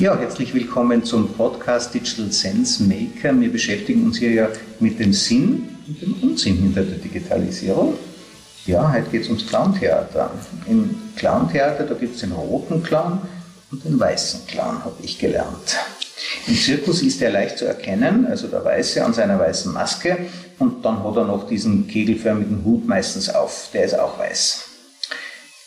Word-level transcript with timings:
Ja, 0.00 0.16
herzlich 0.16 0.54
willkommen 0.54 1.04
zum 1.04 1.28
Podcast 1.34 1.92
Digital 1.92 2.32
Sense 2.32 2.82
Maker. 2.82 3.38
Wir 3.38 3.52
beschäftigen 3.52 4.06
uns 4.06 4.16
hier 4.16 4.30
ja 4.30 4.48
mit 4.78 4.98
dem 4.98 5.12
Sinn 5.12 5.76
und 5.86 6.00
dem 6.00 6.14
Unsinn 6.22 6.56
hinter 6.56 6.84
der 6.84 6.96
Digitalisierung. 6.96 7.98
Ja, 8.64 8.90
heute 8.90 9.10
geht 9.10 9.24
es 9.24 9.26
ums 9.28 9.46
Clown-Theater. 9.46 10.30
Im 10.66 10.94
Clown-Theater, 11.16 11.84
da 11.84 11.92
gibt 11.92 12.14
es 12.14 12.22
den 12.22 12.32
roten 12.32 12.82
Clown 12.82 13.18
und 13.70 13.84
den 13.84 14.00
weißen 14.00 14.46
Clown, 14.46 14.82
habe 14.82 14.96
ich 15.02 15.18
gelernt. 15.18 15.76
Im 16.46 16.56
Zirkus 16.56 17.02
ist 17.02 17.20
er 17.20 17.32
leicht 17.32 17.58
zu 17.58 17.66
erkennen, 17.66 18.24
also 18.24 18.46
der 18.46 18.64
Weiße 18.64 19.04
an 19.04 19.12
seiner 19.12 19.38
weißen 19.38 19.70
Maske 19.70 20.16
und 20.58 20.82
dann 20.82 21.04
hat 21.04 21.16
er 21.16 21.26
noch 21.26 21.46
diesen 21.46 21.88
kegelförmigen 21.88 22.64
Hut 22.64 22.88
meistens 22.88 23.28
auf, 23.28 23.68
der 23.74 23.84
ist 23.84 23.98
auch 23.98 24.18
weiß. 24.18 24.64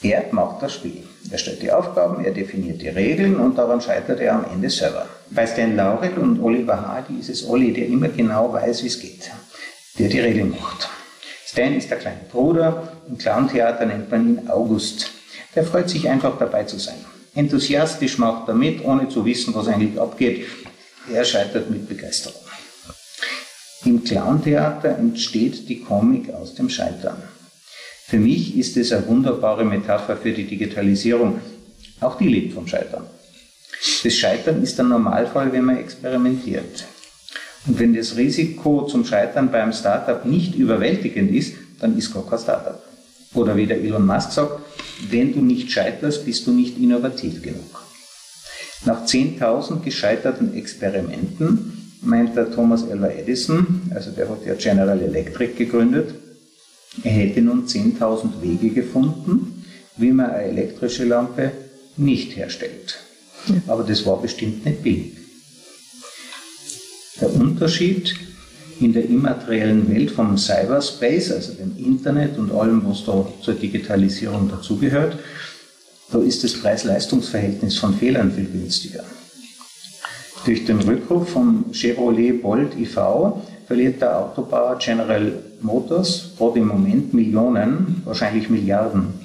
Er 0.02 0.26
macht 0.32 0.64
das 0.64 0.74
Spiel. 0.74 1.04
Er 1.32 1.38
stellt 1.38 1.62
die 1.62 1.72
Aufgaben, 1.72 2.24
er 2.24 2.32
definiert 2.32 2.82
die 2.82 2.90
Regeln 2.90 3.38
und 3.38 3.58
daran 3.58 3.82
scheitert 3.82 4.20
er 4.20 4.36
am 4.36 4.46
Ende 4.54 4.70
selber. 4.70 5.08
Bei 5.30 5.48
Stan 5.48 5.76
Laurel 5.76 6.18
und 6.18 6.42
Oliver 6.42 6.80
Hardy 6.80 7.20
ist 7.20 7.30
es 7.30 7.48
Olli, 7.48 7.74
der 7.74 7.88
immer 7.88 8.10
genau 8.10 8.52
weiß, 8.52 8.84
wie 8.84 8.88
es 8.88 9.00
geht, 9.00 9.32
der 9.98 10.10
die 10.10 10.20
Regeln 10.20 10.52
macht. 10.52 10.90
Stan 11.46 11.74
ist 11.76 11.90
der 11.90 11.98
kleine 11.98 12.22
Bruder, 12.32 12.94
im 13.08 13.18
Clown-Theater 13.18 13.86
nennt 13.86 14.12
man 14.12 14.28
ihn 14.28 14.50
August. 14.50 15.12
Der 15.56 15.64
freut 15.64 15.90
sich 15.90 16.10
einfach 16.10 16.38
dabei 16.38 16.64
zu 16.64 16.78
sein. 16.78 16.98
Enthusiastisch 17.36 18.18
macht 18.18 18.48
er 18.48 18.54
mit, 18.54 18.84
ohne 18.84 19.10
zu 19.10 19.26
wissen, 19.26 19.56
was 19.56 19.68
eigentlich 19.68 20.00
abgeht. 20.00 20.46
Er 21.12 21.24
scheitert 21.24 21.70
mit 21.70 21.88
Begeisterung. 21.88 22.42
Im 23.86 24.04
Clown-Theater 24.04 24.98
entsteht 24.98 25.68
die 25.68 25.82
Komik 25.82 26.32
aus 26.34 26.56
dem 26.56 26.70
Scheitern. 26.70 27.22
Für 28.08 28.18
mich 28.18 28.58
ist 28.58 28.78
es 28.78 28.92
eine 28.92 29.08
wunderbare 29.08 29.66
Metapher 29.66 30.18
für 30.18 30.32
die 30.32 30.44
Digitalisierung. 30.44 31.40
Auch 32.00 32.18
die 32.18 32.28
lebt 32.28 32.54
vom 32.54 32.68
Scheitern. 32.68 33.06
Das 34.04 34.16
Scheitern 34.16 34.62
ist 34.62 34.78
der 34.78 34.86
Normalfall, 34.86 35.52
wenn 35.52 35.66
man 35.66 35.78
experimentiert. 35.78 36.86
Und 37.66 37.80
wenn 37.80 37.94
das 37.94 38.18
Risiko 38.18 38.86
zum 38.86 39.06
Scheitern 39.06 39.52
beim 39.52 39.72
Startup 39.72 40.26
nicht 40.26 40.56
überwältigend 40.56 41.32
ist, 41.32 41.56
dann 41.80 41.98
ist 41.98 42.14
gar 42.14 42.26
kein 42.28 42.40
Startup. 42.40 42.82
Oder 43.34 43.56
wie 43.56 43.66
der 43.66 43.82
Elon 43.82 44.06
Musk 44.06 44.32
sagt, 44.32 44.60
wenn 45.10 45.34
du 45.34 45.40
nicht 45.40 45.72
scheiterst, 45.72 46.26
bist 46.26 46.46
du 46.46 46.52
nicht 46.52 46.78
innovativ 46.78 47.42
genug. 47.42 47.84
Nach 48.86 49.06
10.000 49.06 49.82
gescheiterten 49.82 50.54
Experimenten 50.54 51.94
meint 52.02 52.36
der 52.36 52.52
Thomas 52.52 52.84
Alva 52.90 53.08
Edison, 53.08 53.82
also 53.96 54.12
der 54.12 54.30
hat 54.30 54.46
ja 54.46 54.56
General 54.56 55.00
Electric 55.00 55.54
gegründet, 55.54 56.16
er 57.02 57.12
hätte 57.12 57.42
nun 57.42 57.66
10.000 57.66 58.42
Wege 58.42 58.70
gefunden, 58.70 59.66
wie 59.98 60.12
man 60.12 60.30
eine 60.30 60.44
elektrische 60.44 61.06
Lampe 61.06 61.52
nicht 61.98 62.36
herstellt. 62.36 63.00
Aber 63.68 63.84
das 63.84 64.06
war 64.06 64.22
bestimmt 64.22 64.66
nicht 64.66 64.84
billig. 64.84 65.14
Der 67.20 67.34
Unterschied 67.34 68.16
in 68.80 68.94
der 68.94 69.06
immateriellen 69.06 69.90
Welt 69.94 70.12
vom 70.12 70.38
Cyberspace, 70.38 71.32
also 71.32 71.54
dem 71.54 71.78
Internet 71.78 72.38
und 72.38 72.52
allem, 72.52 72.84
was 72.86 73.06
da 73.06 73.28
zur 73.42 73.54
Digitalisierung 73.54 74.50
dazugehört, 74.50 75.18
da 76.12 76.20
ist 76.20 76.44
das 76.44 76.54
Preis-Leistungs-Verhältnis 76.54 77.78
von 77.78 77.96
Fehlern 77.96 78.32
viel 78.32 78.46
günstiger. 78.46 79.04
Durch 80.46 80.66
den 80.66 80.80
Rückruf 80.82 81.30
von 81.30 81.66
Chevrolet 81.72 82.42
Bolt 82.42 82.78
IV 82.78 82.98
verliert 83.66 84.02
der 84.02 84.20
Autobauer 84.20 84.78
General 84.78 85.32
Motors 85.62 86.32
gerade 86.38 86.60
im 86.60 86.68
Moment 86.68 87.14
Millionen, 87.14 88.02
wahrscheinlich 88.06 88.50
Milliarden. 88.50 89.20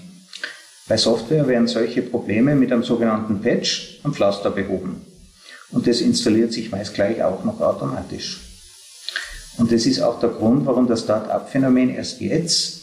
Bei 0.88 0.96
Software 0.96 1.46
werden 1.46 1.68
solche 1.68 2.02
Probleme 2.02 2.54
mit 2.54 2.72
einem 2.72 2.82
sogenannten 2.82 3.40
Patch 3.40 4.00
am 4.04 4.14
Pflaster 4.14 4.50
behoben. 4.50 5.04
Und 5.70 5.86
das 5.86 6.00
installiert 6.00 6.52
sich 6.52 6.70
meist 6.70 6.94
gleich 6.94 7.22
auch 7.22 7.44
noch 7.44 7.60
automatisch. 7.60 8.40
Und 9.58 9.72
das 9.72 9.86
ist 9.86 10.00
auch 10.00 10.20
der 10.20 10.30
Grund, 10.30 10.64
warum 10.66 10.86
das 10.86 11.02
Start-up-Phänomen 11.02 11.90
erst 11.90 12.20
jetzt, 12.20 12.82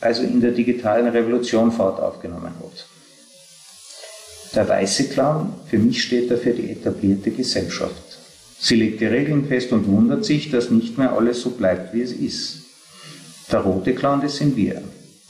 also 0.00 0.22
in 0.22 0.40
der 0.40 0.52
digitalen 0.52 1.06
Revolution, 1.08 1.70
Fahrt 1.70 2.00
aufgenommen 2.00 2.52
hat. 2.60 2.86
Der 4.54 4.66
weiße 4.68 5.08
Clown, 5.08 5.52
für 5.66 5.78
mich 5.78 6.02
steht 6.02 6.30
er 6.30 6.38
für 6.38 6.52
die 6.52 6.70
etablierte 6.70 7.30
Gesellschaft. 7.30 8.07
Sie 8.60 8.76
legt 8.76 9.00
die 9.00 9.06
Regeln 9.06 9.46
fest 9.46 9.72
und 9.72 9.86
wundert 9.86 10.24
sich, 10.24 10.50
dass 10.50 10.70
nicht 10.70 10.98
mehr 10.98 11.12
alles 11.12 11.42
so 11.42 11.50
bleibt, 11.50 11.94
wie 11.94 12.02
es 12.02 12.12
ist. 12.12 12.64
Der 13.50 13.60
rote 13.60 13.94
Clown, 13.94 14.20
das 14.20 14.36
sind 14.36 14.56
wir, 14.56 14.82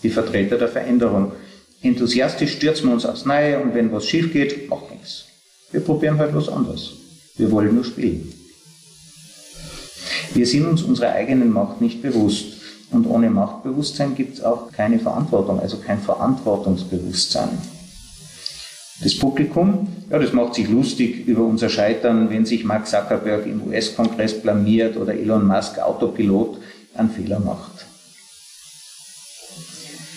die 0.03 0.11
Vertreter 0.11 0.57
der 0.57 0.69
Veränderung. 0.69 1.33
Enthusiastisch 1.83 2.53
stürzen 2.53 2.89
wir 2.89 2.95
uns 2.95 3.07
aufs 3.07 3.25
Neue 3.25 3.61
und 3.61 3.75
wenn 3.75 3.93
was 3.93 4.07
schief 4.07 4.33
geht, 4.33 4.69
macht 4.69 4.91
nichts. 4.91 5.27
Wir 5.71 5.81
probieren 5.81 6.19
halt 6.19 6.35
was 6.35 6.49
anderes. 6.49 6.95
Wir 7.37 7.51
wollen 7.53 7.75
nur 7.75 7.85
spielen. 7.85 8.33
Wir 10.35 10.47
sind 10.47 10.67
uns 10.67 10.83
unserer 10.83 11.13
eigenen 11.13 11.53
Macht 11.53 11.81
nicht 11.81 12.03
bewusst. 12.03 12.55
Und 12.91 13.07
ohne 13.07 13.29
Machtbewusstsein 13.29 14.15
gibt 14.15 14.39
es 14.39 14.43
auch 14.43 14.73
keine 14.73 14.99
Verantwortung, 14.99 15.61
also 15.61 15.77
kein 15.77 16.01
Verantwortungsbewusstsein. 16.01 17.51
Das 19.01 19.17
Publikum, 19.17 19.87
ja, 20.11 20.19
das 20.19 20.33
macht 20.33 20.55
sich 20.55 20.69
lustig 20.69 21.27
über 21.27 21.45
unser 21.45 21.69
Scheitern, 21.69 22.31
wenn 22.31 22.45
sich 22.45 22.65
Mark 22.65 22.89
Zuckerberg 22.89 23.47
im 23.47 23.69
US-Kongress 23.69 24.43
blamiert 24.43 24.97
oder 24.97 25.15
Elon 25.15 25.47
Musk 25.47 25.79
Autopilot 25.79 26.59
einen 26.95 27.11
Fehler 27.11 27.39
macht. 27.39 27.87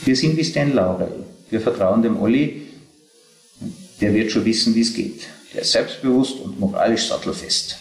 Wir 0.03 0.15
sind 0.15 0.35
wie 0.35 0.43
Stan 0.43 0.73
Laurel. 0.73 1.25
Wir 1.51 1.61
vertrauen 1.61 2.01
dem 2.01 2.19
Olli, 2.19 2.63
der 3.99 4.15
wird 4.15 4.31
schon 4.31 4.45
wissen, 4.45 4.73
wie 4.73 4.81
es 4.81 4.95
geht. 4.95 5.27
Der 5.53 5.61
ist 5.61 5.73
selbstbewusst 5.73 6.39
und 6.39 6.59
moralisch 6.59 7.07
sattelfest. 7.07 7.77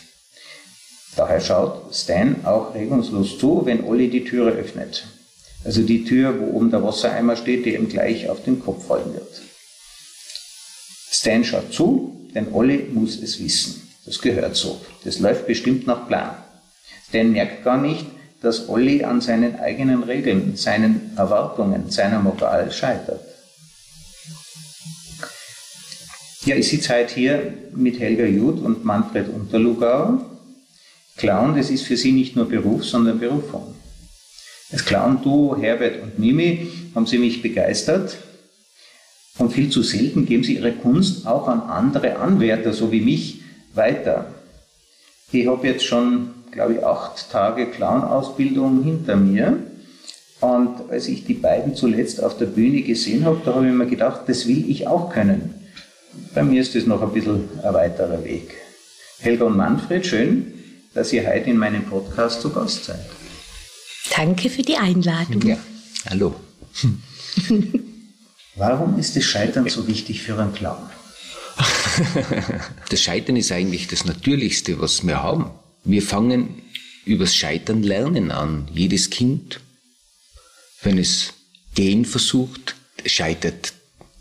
Daher 1.17 1.41
schaut 1.41 1.95
Stan 1.95 2.45
auch 2.45 2.75
regungslos 2.75 3.39
zu, 3.39 3.63
wenn 3.65 3.85
Olli 3.85 4.11
die 4.11 4.25
Türe 4.25 4.51
öffnet. 4.51 5.07
Also 5.65 5.83
die 5.83 6.05
Tür, 6.05 6.39
wo 6.39 6.57
oben 6.57 6.71
der 6.71 6.83
Wassereimer 6.83 7.37
steht, 7.37 7.65
der 7.65 7.75
ihm 7.75 7.89
gleich 7.89 8.29
auf 8.29 8.43
den 8.45 8.61
Kopf 8.61 8.87
fallen 8.87 9.15
wird. 9.15 9.43
Stan 11.11 11.45
schaut 11.45 11.73
zu, 11.73 12.29
denn 12.35 12.53
Olli 12.53 12.87
muss 12.93 13.21
es 13.21 13.43
wissen. 13.43 13.83
Das 14.07 14.21
gehört 14.21 14.55
so. 14.55 14.81
Das 15.05 15.19
läuft 15.19 15.47
bestimmt 15.47 15.87
nach 15.87 16.07
Plan. 16.07 16.37
Stan 17.09 17.33
merkt 17.33 17.65
gar 17.65 17.79
nicht, 17.79 18.07
dass 18.41 18.69
Olli 18.69 19.03
an 19.03 19.21
seinen 19.21 19.59
eigenen 19.59 20.05
Regeln, 20.05 20.57
seinen 20.57 21.13
Erwartungen, 21.17 21.91
seiner 21.91 22.21
Moral 22.21 22.71
scheitert. 22.71 23.21
Ja, 26.47 26.55
ich 26.55 26.69
sitze 26.69 26.95
heute 26.95 27.15
hier 27.15 27.55
mit 27.75 27.99
Helga 27.99 28.25
Jud 28.25 28.63
und 28.63 28.85
Manfred 28.85 29.29
Unterlugauer. 29.29 30.25
Clown, 31.17 31.57
das 31.57 31.71
ist 31.71 31.83
für 31.83 31.99
sie 31.99 32.13
nicht 32.13 32.35
nur 32.35 32.49
Beruf, 32.49 32.85
sondern 32.85 33.19
Berufung. 33.19 33.75
Als 34.73 34.85
Clown-Duo 34.85 35.57
Herbert 35.61 36.01
und 36.03 36.19
Mimi 36.19 36.71
haben 36.95 37.07
sie 37.07 37.19
mich 37.19 37.43
begeistert 37.43 38.17
und 39.41 39.55
viel 39.55 39.71
zu 39.71 39.83
selten 39.83 40.27
geben 40.27 40.45
sie 40.45 40.57
ihre 40.57 40.73
Kunst 40.73 41.27
auch 41.27 41.49
an 41.49 41.63
andere 41.63 42.17
Anwärter, 42.19 42.75
so 42.75 42.93
wie 42.93 43.01
mich, 43.01 43.41
weiter. 43.73 44.27
Ich 45.33 45.47
habe 45.47 45.67
jetzt 45.67 45.85
schon, 45.85 46.29
glaube 46.51 46.75
ich, 46.75 46.85
acht 46.85 47.31
Tage 47.31 47.67
Clown-Ausbildung 47.67 48.83
hinter 48.83 49.17
mir. 49.17 49.57
Und 50.41 50.91
als 50.91 51.09
ich 51.09 51.25
die 51.25 51.35
beiden 51.35 51.75
zuletzt 51.75 52.23
auf 52.23 52.37
der 52.37 52.47
Bühne 52.47 52.83
gesehen 52.83 53.25
habe, 53.25 53.41
da 53.45 53.55
habe 53.55 53.67
ich 53.67 53.73
mir 53.73 53.87
gedacht, 53.87 54.23
das 54.27 54.47
will 54.47 54.69
ich 54.69 54.87
auch 54.87 55.11
können. 55.11 55.55
Bei 56.35 56.43
mir 56.43 56.61
ist 56.61 56.75
das 56.75 56.85
noch 56.85 57.01
ein 57.01 57.13
bisschen 57.13 57.49
ein 57.63 57.75
weiterer 57.75 58.23
Weg. 58.23 58.55
Helga 59.21 59.47
und 59.47 59.57
Manfred, 59.57 60.07
schön, 60.07 60.53
dass 60.93 61.15
ihr 61.15 61.27
heute 61.27 61.49
in 61.49 61.57
meinem 61.57 61.85
Podcast 61.85 62.43
zu 62.43 62.51
Gast 62.51 62.85
seid. 62.85 63.07
Danke 64.15 64.51
für 64.51 64.63
die 64.63 64.77
Einladung. 64.77 65.41
Ja, 65.43 65.57
hallo. 66.11 66.35
Warum 68.61 68.99
ist 68.99 69.17
das 69.17 69.25
Scheitern 69.25 69.67
so 69.71 69.89
wichtig 69.89 70.21
für 70.21 70.39
einen 70.39 70.53
Clown? 70.53 70.91
das 72.91 73.01
Scheitern 73.01 73.37
ist 73.37 73.51
eigentlich 73.53 73.89
das 73.89 74.05
Natürlichste, 74.05 74.79
was 74.79 75.03
wir 75.03 75.23
haben. 75.23 75.51
Wir 75.83 76.03
fangen 76.03 76.61
übers 77.07 77.35
Scheitern 77.35 77.83
lernen 77.83 78.31
an. 78.31 78.69
Jedes 78.75 79.09
Kind, 79.09 79.61
wenn 80.83 80.99
es 80.99 81.33
gehen 81.75 82.05
versucht, 82.05 82.75
scheitert 83.07 83.73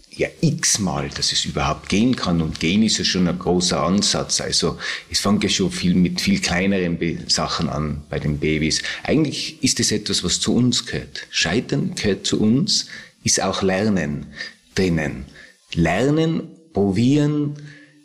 ja 0.10 0.30
x-mal, 0.40 1.10
dass 1.10 1.34
es 1.34 1.44
überhaupt 1.44 1.90
gehen 1.90 2.16
kann. 2.16 2.42
Und 2.42 2.62
gehen 2.62 2.84
ist 2.84 2.98
ja 2.98 3.04
schon 3.04 3.28
ein 3.28 3.40
großer 3.40 3.84
Ansatz. 3.84 4.40
Also 4.40 4.78
es 5.12 5.20
fängt 5.20 5.44
ja 5.44 5.50
schon 5.50 5.70
viel 5.70 5.96
mit 5.96 6.22
viel 6.22 6.40
kleineren 6.40 6.98
Sachen 7.28 7.68
an 7.68 8.04
bei 8.10 8.20
den 8.20 8.38
Babys. 8.38 8.84
Eigentlich 9.04 9.62
ist 9.62 9.82
es 9.82 9.92
etwas, 9.92 10.24
was 10.24 10.40
zu 10.40 10.56
uns 10.56 10.86
gehört. 10.86 11.28
Scheitern 11.30 11.94
gehört 11.96 12.26
zu 12.26 12.40
uns, 12.40 12.86
ist 13.30 13.44
auch 13.44 13.62
Lernen 13.62 14.26
drinnen. 14.74 15.26
Lernen, 15.76 16.44
probieren, 16.74 17.54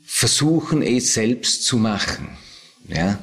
versuchen 0.05 0.82
es 0.82 1.15
selbst 1.15 1.65
zu 1.65 1.79
machen. 1.79 2.29
Ja? 2.88 3.19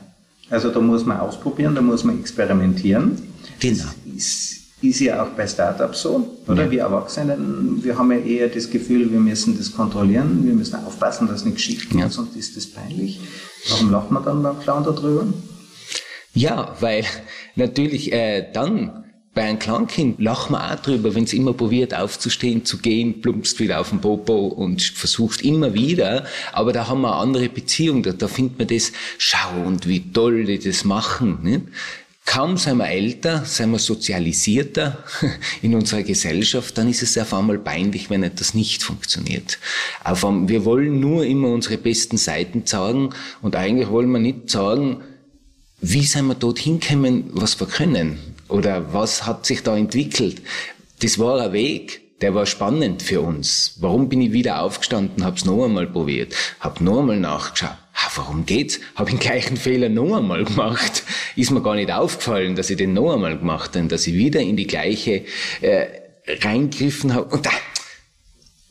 Also 0.49 0.71
da 0.71 0.79
muss 0.79 1.05
man 1.05 1.19
ausprobieren, 1.19 1.75
da 1.75 1.81
muss 1.81 2.03
man 2.03 2.19
experimentieren. 2.19 3.21
Genau. 3.59 3.85
Ist 4.17 4.57
ist 4.83 4.99
ja 4.99 5.21
auch 5.21 5.29
bei 5.37 5.45
Startups 5.45 6.01
so, 6.01 6.39
oder? 6.47 6.65
Ja. 6.65 6.71
Wir 6.71 6.79
Erwachsenen, 6.79 7.83
wir 7.83 7.95
haben 7.99 8.11
ja 8.11 8.17
eher 8.17 8.47
das 8.47 8.67
Gefühl, 8.67 9.11
wir 9.11 9.19
müssen 9.19 9.55
das 9.55 9.71
kontrollieren, 9.71 10.43
wir 10.43 10.55
müssen 10.55 10.83
aufpassen, 10.83 11.27
dass 11.27 11.45
nichts 11.45 11.61
schief 11.61 11.87
geht, 11.87 11.99
ja. 11.99 12.09
sonst 12.09 12.35
ist 12.35 12.57
das 12.57 12.65
peinlich. 12.65 13.19
Warum 13.69 13.91
lacht 13.91 14.09
man 14.09 14.25
dann 14.25 14.41
beim 14.41 14.59
Clown 14.59 14.83
darüber? 14.83 15.27
Ja, 16.33 16.75
weil 16.79 17.05
natürlich 17.55 18.11
äh, 18.11 18.51
dann 18.51 19.03
bei 19.33 19.43
einem 19.43 19.59
Kleinkind 19.59 20.19
lachen 20.19 20.53
wir 20.53 20.73
auch 20.73 20.79
drüber, 20.79 21.15
wenn 21.15 21.23
es 21.23 21.31
immer 21.31 21.53
probiert 21.53 21.93
aufzustehen, 21.93 22.65
zu 22.65 22.79
gehen, 22.79 23.21
plumpst 23.21 23.59
wieder 23.61 23.79
auf 23.79 23.89
den 23.89 24.01
Popo 24.01 24.47
und 24.47 24.81
versucht 24.81 25.41
immer 25.41 25.73
wieder. 25.73 26.25
Aber 26.51 26.73
da 26.73 26.89
haben 26.89 27.01
wir 27.01 27.13
eine 27.13 27.21
andere 27.21 27.49
Beziehung. 27.49 28.03
Da, 28.03 28.11
da 28.11 28.27
findet 28.27 28.59
man 28.59 28.67
das, 28.67 28.91
schau 29.17 29.61
und 29.65 29.87
wie 29.87 30.11
toll 30.11 30.43
die 30.45 30.59
das 30.59 30.83
machen. 30.83 31.39
Nicht? 31.43 31.61
Kaum 32.25 32.57
sind 32.57 32.77
wir 32.77 32.87
älter, 32.87 33.45
sind 33.45 33.71
wir 33.71 33.79
sozialisierter 33.79 35.03
in 35.61 35.75
unserer 35.75 36.03
Gesellschaft, 36.03 36.77
dann 36.77 36.89
ist 36.89 37.01
es 37.01 37.17
auf 37.17 37.33
einmal 37.33 37.57
peinlich, 37.57 38.09
wenn 38.09 38.23
etwas 38.23 38.53
nicht 38.53 38.83
funktioniert. 38.83 39.59
Auf 40.03 40.23
einmal, 40.23 40.49
wir 40.49 40.65
wollen 40.65 40.99
nur 40.99 41.25
immer 41.25 41.49
unsere 41.49 41.77
besten 41.77 42.17
Seiten 42.17 42.65
zeigen 42.65 43.09
und 43.41 43.55
eigentlich 43.55 43.89
wollen 43.89 44.11
wir 44.11 44.19
nicht 44.19 44.49
sagen, 44.49 45.01
wie 45.81 46.03
sind 46.03 46.27
wir 46.27 46.35
dorthin 46.35 46.79
gekommen, 46.79 47.31
was 47.31 47.59
wir 47.59 47.67
können? 47.67 48.19
Oder 48.51 48.93
was 48.93 49.25
hat 49.25 49.45
sich 49.45 49.63
da 49.63 49.77
entwickelt? 49.77 50.41
Das 51.01 51.17
war 51.17 51.41
ein 51.41 51.53
Weg, 51.53 52.19
der 52.21 52.35
war 52.35 52.45
spannend 52.45 53.01
für 53.01 53.21
uns. 53.21 53.77
Warum 53.79 54.09
bin 54.09 54.21
ich 54.21 54.33
wieder 54.33 54.61
aufgestanden, 54.61 55.25
hab's 55.25 55.45
noch 55.45 55.65
einmal 55.65 55.87
probiert, 55.87 56.35
hab 56.59 56.81
noch 56.81 56.99
einmal 56.99 57.19
nachgeschaut. 57.19 57.77
Ha, 57.93 58.11
warum 58.15 58.45
geht's? 58.45 58.79
Hab 58.95 59.09
den 59.09 59.19
gleichen 59.19 59.57
Fehler 59.57 59.89
noch 59.89 60.17
einmal 60.17 60.43
gemacht. 60.43 61.03
Ist 61.35 61.51
mir 61.51 61.61
gar 61.61 61.75
nicht 61.75 61.91
aufgefallen, 61.91 62.55
dass 62.55 62.69
ich 62.69 62.77
den 62.77 62.93
noch 62.93 63.13
einmal 63.13 63.37
gemacht 63.37 63.75
habe, 63.75 63.87
dass 63.87 64.07
ich 64.07 64.13
wieder 64.13 64.39
in 64.39 64.57
die 64.57 64.67
gleiche 64.67 65.25
äh, 65.61 65.87
reingriffen 66.41 67.13
habe. 67.13 67.33
Und 67.33 67.45
da, 67.45 67.51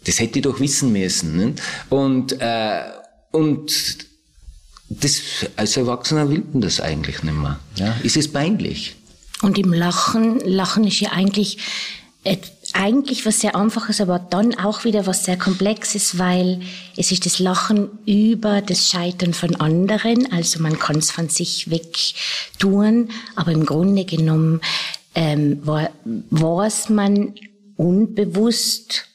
das 0.04 0.20
hätte 0.20 0.38
ich 0.38 0.42
doch 0.42 0.60
wissen 0.60 0.92
müssen. 0.92 1.36
Ne? 1.36 1.54
Und 1.90 2.40
äh, 2.40 2.82
und 3.32 3.72
das, 4.88 5.46
als 5.56 5.76
Erwachsener 5.76 6.28
will 6.28 6.42
man 6.52 6.62
das 6.62 6.80
eigentlich 6.80 7.22
nicht 7.22 7.36
mehr. 7.36 7.60
Ja? 7.76 7.96
Ist 8.02 8.16
es 8.16 8.32
peinlich? 8.32 8.96
Und 9.42 9.58
im 9.58 9.72
Lachen, 9.72 10.40
Lachen 10.40 10.84
ist 10.84 11.00
ja 11.00 11.12
eigentlich, 11.12 11.58
äh, 12.24 12.36
eigentlich 12.72 13.26
was 13.26 13.40
sehr 13.40 13.56
einfaches, 13.56 14.00
aber 14.00 14.18
dann 14.18 14.54
auch 14.58 14.84
wieder 14.84 15.06
was 15.06 15.24
sehr 15.24 15.36
komplexes, 15.36 16.18
weil 16.18 16.60
es 16.96 17.10
ist 17.10 17.26
das 17.26 17.38
Lachen 17.38 17.88
über 18.06 18.60
das 18.60 18.90
Scheitern 18.90 19.34
von 19.34 19.56
anderen, 19.56 20.30
also 20.32 20.60
man 20.60 20.78
kann 20.78 20.98
es 20.98 21.10
von 21.10 21.28
sich 21.28 21.70
weg 21.70 21.96
tun, 22.58 23.10
aber 23.36 23.52
im 23.52 23.66
Grunde 23.66 24.04
genommen 24.04 24.60
ähm, 25.14 25.66
war, 25.66 25.90
was 26.04 26.88
man 26.90 27.34
unbewusst 27.76 29.06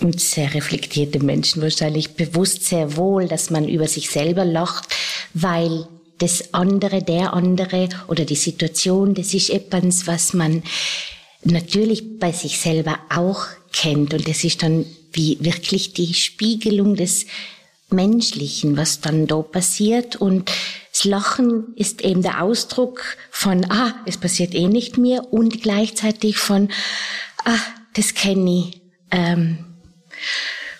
und 0.00 0.20
sehr 0.20 0.52
reflektierte 0.54 1.20
Menschen 1.20 1.62
wahrscheinlich 1.62 2.14
bewusst 2.14 2.64
sehr 2.64 2.96
wohl, 2.96 3.28
dass 3.28 3.50
man 3.50 3.68
über 3.68 3.86
sich 3.86 4.10
selber 4.10 4.44
lacht, 4.44 4.88
weil 5.32 5.86
das 6.18 6.54
andere, 6.54 7.02
der 7.02 7.34
andere 7.34 7.88
oder 8.08 8.24
die 8.24 8.36
Situation, 8.36 9.14
das 9.14 9.34
ist 9.34 9.50
etwas, 9.50 10.06
was 10.06 10.32
man 10.32 10.62
natürlich 11.42 12.18
bei 12.18 12.32
sich 12.32 12.58
selber 12.58 12.98
auch 13.10 13.46
kennt. 13.72 14.14
Und 14.14 14.28
das 14.28 14.44
ist 14.44 14.62
dann 14.62 14.86
wie 15.12 15.38
wirklich 15.40 15.92
die 15.92 16.14
Spiegelung 16.14 16.96
des 16.96 17.26
Menschlichen, 17.90 18.76
was 18.76 19.00
dann 19.00 19.26
da 19.26 19.42
passiert. 19.42 20.16
Und 20.16 20.50
das 20.90 21.04
Lachen 21.04 21.74
ist 21.76 22.02
eben 22.02 22.22
der 22.22 22.42
Ausdruck 22.42 23.02
von, 23.30 23.70
ah, 23.70 23.94
es 24.06 24.16
passiert 24.16 24.54
eh 24.54 24.68
nicht 24.68 24.98
mehr 24.98 25.32
und 25.32 25.62
gleichzeitig 25.62 26.38
von, 26.38 26.70
ah, 27.44 27.58
das 27.94 28.14
kenne 28.14 28.50
ich. 28.50 28.80
Ähm, 29.10 29.58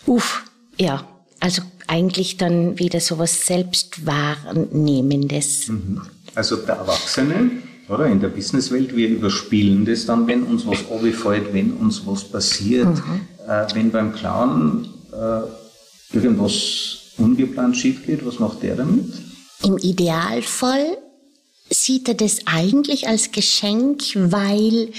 uff, 0.06 0.44
ja, 0.78 1.06
also 1.44 1.62
eigentlich 1.88 2.38
dann 2.38 2.78
wieder 2.78 3.00
so 3.00 3.18
was 3.18 3.46
Selbstwahrnehmendes. 3.46 5.68
Mhm. 5.68 6.00
Also 6.34 6.56
der 6.56 6.76
Erwachsene, 6.76 7.50
oder 7.86 8.06
in 8.06 8.18
der 8.18 8.28
Businesswelt, 8.28 8.96
wir 8.96 9.08
überspielen 9.08 9.84
das 9.84 10.06
dann, 10.06 10.26
wenn 10.26 10.44
uns 10.44 10.66
was 10.66 10.78
fällt, 10.78 11.52
wenn 11.52 11.74
uns 11.74 12.06
was 12.06 12.24
passiert, 12.24 12.86
mhm. 12.86 13.20
äh, 13.46 13.66
wenn 13.74 13.90
beim 13.90 14.14
Clown 14.14 14.88
äh, 15.12 15.42
irgendwas 16.16 17.12
ungeplant 17.18 17.76
schief 17.76 18.06
geht, 18.06 18.24
was 18.24 18.38
macht 18.38 18.62
der 18.62 18.76
damit? 18.76 19.12
Im 19.62 19.76
Idealfall 19.76 20.96
sieht 21.68 22.08
er 22.08 22.14
das 22.14 22.38
eigentlich 22.46 23.06
als 23.06 23.32
Geschenk, 23.32 24.00
weil 24.14 24.92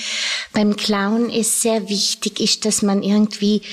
beim 0.53 0.75
Clown 0.75 1.31
es 1.31 1.63
sehr 1.63 1.89
wichtig 1.89 2.39
ist, 2.39 2.65
dass 2.65 2.83
man 2.83 3.01
irgendwie 3.01 3.63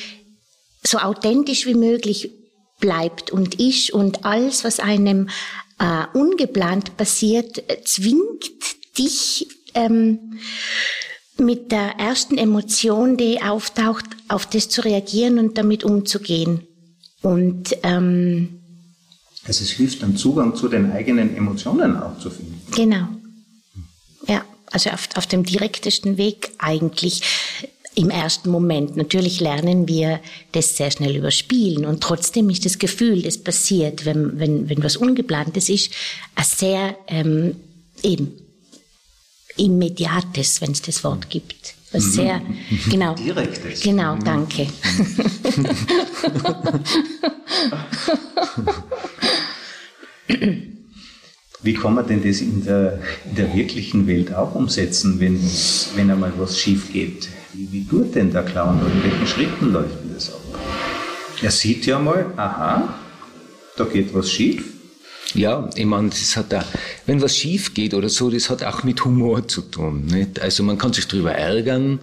so 0.82 0.96
authentisch 0.96 1.66
wie 1.66 1.74
möglich 1.74 2.30
bleibt 2.82 3.30
und 3.30 3.58
ist 3.58 3.92
und 3.92 4.26
alles, 4.26 4.64
was 4.64 4.78
einem 4.80 5.30
äh, 5.78 6.04
ungeplant 6.12 6.98
passiert, 6.98 7.62
zwingt 7.86 8.50
dich 8.98 9.46
ähm, 9.72 10.38
mit 11.38 11.72
der 11.72 11.98
ersten 11.98 12.36
Emotion, 12.36 13.16
die 13.16 13.40
auftaucht, 13.40 14.04
auf 14.28 14.44
das 14.44 14.68
zu 14.68 14.82
reagieren 14.82 15.38
und 15.38 15.56
damit 15.56 15.84
umzugehen. 15.84 16.66
Und 17.22 17.76
ähm, 17.84 18.60
also 19.44 19.64
es 19.64 19.70
hilft, 19.70 20.02
einen 20.04 20.16
Zugang 20.16 20.54
zu 20.54 20.68
den 20.68 20.92
eigenen 20.92 21.36
Emotionen 21.36 21.96
auch 21.96 22.18
zu 22.18 22.30
finden. 22.30 22.60
Genau. 22.74 23.08
Ja, 24.26 24.44
also 24.70 24.90
auf, 24.90 25.08
auf 25.14 25.26
dem 25.26 25.44
direktesten 25.44 26.16
Weg 26.16 26.50
eigentlich 26.58 27.22
im 27.94 28.10
ersten 28.10 28.50
Moment. 28.50 28.96
Natürlich 28.96 29.40
lernen 29.40 29.88
wir 29.88 30.20
das 30.52 30.76
sehr 30.76 30.90
schnell 30.90 31.16
überspielen 31.16 31.84
und 31.84 32.02
trotzdem 32.02 32.50
ist 32.50 32.64
das 32.64 32.78
Gefühl, 32.78 33.22
das 33.22 33.38
passiert, 33.38 34.04
wenn, 34.04 34.38
wenn, 34.38 34.68
wenn 34.68 34.82
was 34.82 34.96
Ungeplantes 34.96 35.68
ist, 35.68 35.92
ein 36.34 36.44
sehr 36.44 36.96
ähm, 37.08 37.56
eben 38.02 38.32
immediates, 39.56 40.60
wenn 40.60 40.72
es 40.72 40.82
das 40.82 41.04
Wort 41.04 41.30
gibt. 41.30 41.74
Was 41.92 42.06
mhm. 42.06 42.12
sehr, 42.12 42.42
genau. 42.88 43.14
Direktes. 43.14 43.82
Genau, 43.82 44.16
mhm. 44.16 44.24
danke. 44.24 44.66
Wie 51.62 51.74
kann 51.74 51.94
man 51.94 52.08
denn 52.08 52.24
das 52.24 52.40
in 52.40 52.64
der, 52.64 52.98
in 53.28 53.36
der 53.36 53.54
wirklichen 53.54 54.06
Welt 54.06 54.34
auch 54.34 54.54
umsetzen, 54.54 55.20
wenn, 55.20 55.38
wenn 55.94 56.10
einmal 56.10 56.32
was 56.38 56.58
schief 56.58 56.90
geht? 56.92 57.28
Wie, 57.54 57.70
wie 57.70 57.86
tut 57.86 58.14
denn 58.14 58.32
der 58.32 58.44
Clown 58.44 58.80
oder 58.80 58.90
in 58.90 59.02
welchen 59.04 59.26
Schritten 59.26 59.72
läuft 59.72 60.02
denn 60.02 60.14
das 60.14 60.32
ab? 60.32 60.40
Er 61.42 61.50
sieht 61.50 61.84
ja 61.84 61.98
mal, 61.98 62.32
aha, 62.36 62.94
da 63.76 63.84
geht 63.84 64.14
was 64.14 64.30
schief. 64.30 64.64
Ja, 65.34 65.68
ich 65.74 65.84
meine, 65.84 66.08
das 66.08 66.36
hat 66.36 66.54
auch, 66.54 66.64
wenn 67.06 67.20
was 67.20 67.36
schief 67.36 67.74
geht 67.74 67.92
oder 67.92 68.08
so, 68.08 68.30
das 68.30 68.48
hat 68.48 68.62
auch 68.62 68.84
mit 68.84 69.04
Humor 69.04 69.46
zu 69.48 69.62
tun. 69.62 70.06
Nicht? 70.06 70.40
Also 70.40 70.62
man 70.62 70.78
kann 70.78 70.94
sich 70.94 71.06
drüber 71.08 71.32
ärgern, 71.32 72.00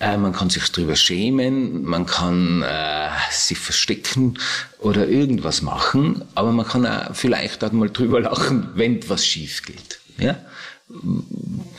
äh, 0.00 0.16
man 0.16 0.32
kann 0.32 0.48
sich 0.48 0.64
drüber 0.70 0.96
schämen, 0.96 1.84
man 1.84 2.06
kann 2.06 2.62
äh, 2.62 3.08
sich 3.30 3.58
verstecken 3.58 4.38
oder 4.78 5.06
irgendwas 5.06 5.60
machen, 5.60 6.24
aber 6.34 6.52
man 6.52 6.66
kann 6.66 6.86
auch 6.86 7.14
vielleicht 7.14 7.62
auch 7.62 7.72
mal 7.72 7.90
drüber 7.90 8.20
lachen, 8.20 8.70
wenn 8.74 9.06
was 9.08 9.26
schief 9.26 9.62
geht. 9.62 10.00
Ja, 10.18 10.36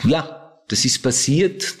ja 0.04 0.52
das 0.68 0.84
ist 0.84 1.02
passiert, 1.02 1.74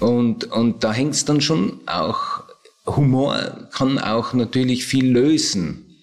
und, 0.00 0.50
und 0.50 0.84
da 0.84 0.92
hängt 0.92 1.14
es 1.14 1.24
dann 1.24 1.40
schon 1.40 1.80
auch, 1.86 2.44
Humor 2.86 3.68
kann 3.72 3.98
auch 3.98 4.32
natürlich 4.32 4.84
viel 4.84 5.10
lösen 5.10 5.96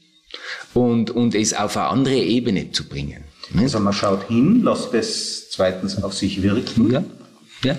und, 0.73 1.11
und 1.11 1.35
es 1.35 1.53
auf 1.53 1.77
eine 1.77 1.87
andere 1.87 2.15
Ebene 2.15 2.71
zu 2.71 2.87
bringen. 2.87 3.23
Ne? 3.51 3.63
Also 3.63 3.79
man 3.79 3.93
schaut 3.93 4.27
hin, 4.27 4.63
lässt 4.63 4.93
es 4.93 5.49
zweitens 5.51 6.03
auf 6.03 6.13
sich 6.13 6.41
wirken. 6.41 6.91
Ja. 6.91 7.03
ja. 7.63 7.77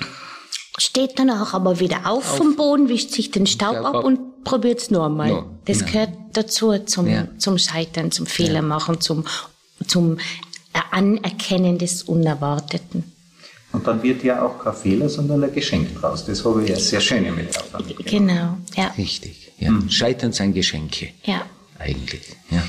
Steht 0.79 1.19
danach 1.19 1.55
aber 1.55 1.81
wieder 1.81 2.07
auf, 2.07 2.31
auf 2.31 2.37
vom 2.37 2.57
Boden, 2.57 2.89
wischt 2.89 3.11
sich 3.11 3.31
den 3.31 3.47
Staub, 3.47 3.73
Staub 3.73 3.87
ab, 3.87 3.95
ab 3.97 4.05
und 4.05 4.45
probiert 4.45 4.81
es 4.81 4.91
nochmal. 4.91 5.31
No, 5.31 5.51
das 5.65 5.81
genau. 5.81 5.93
gehört 5.93 6.11
dazu 6.33 6.79
zum, 6.85 7.09
ja. 7.09 7.29
zum 7.39 7.59
Scheitern, 7.59 8.11
zum 8.11 8.27
Fehlermachen, 8.27 9.01
zum, 9.01 9.25
zum 9.87 10.19
Anerkennen 10.91 11.79
des 11.79 12.05
Unerwarteten. 12.05 13.05
Und 13.73 13.87
dann 13.87 14.03
wird 14.03 14.25
ja 14.25 14.43
auch 14.43 14.59
kein 14.63 14.75
Fehler, 14.75 15.09
sondern 15.09 15.45
ein 15.45 15.53
Geschenk 15.53 16.01
draus. 16.01 16.25
Das 16.25 16.45
habe 16.45 16.63
ich 16.65 16.71
ja 16.71 16.77
sehr 16.77 17.01
schöne 17.01 17.31
Metapher 17.31 17.83
Genau, 18.05 18.57
ja. 18.75 18.95
Richtig, 18.97 19.53
ja. 19.59 19.71
Mhm. 19.71 19.91
Scheitern 19.91 20.33
sind 20.33 20.55
Geschenke. 20.55 21.11
Ja. 21.25 21.43
Eigentlich, 21.79 22.23
ja. 22.51 22.63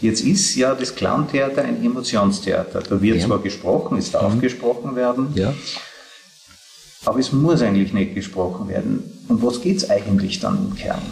Jetzt 0.00 0.22
ist 0.22 0.54
ja 0.56 0.74
das 0.74 0.94
Clowntheater 0.94 1.62
ein 1.62 1.84
Emotionstheater. 1.84 2.80
Da 2.82 3.00
wird 3.02 3.18
ja. 3.18 3.26
zwar 3.26 3.40
gesprochen, 3.40 3.98
es 3.98 4.10
darf 4.10 4.34
mhm. 4.34 4.40
gesprochen 4.40 4.94
werden, 4.94 5.28
ja. 5.34 5.52
aber 7.04 7.18
es 7.18 7.32
muss 7.32 7.62
eigentlich 7.62 7.92
nicht 7.92 8.14
gesprochen 8.14 8.68
werden. 8.68 9.02
Um 9.28 9.42
was 9.42 9.60
geht 9.60 9.78
es 9.78 9.90
eigentlich 9.90 10.38
dann 10.38 10.70
im 10.70 10.76
Kern? 10.76 11.02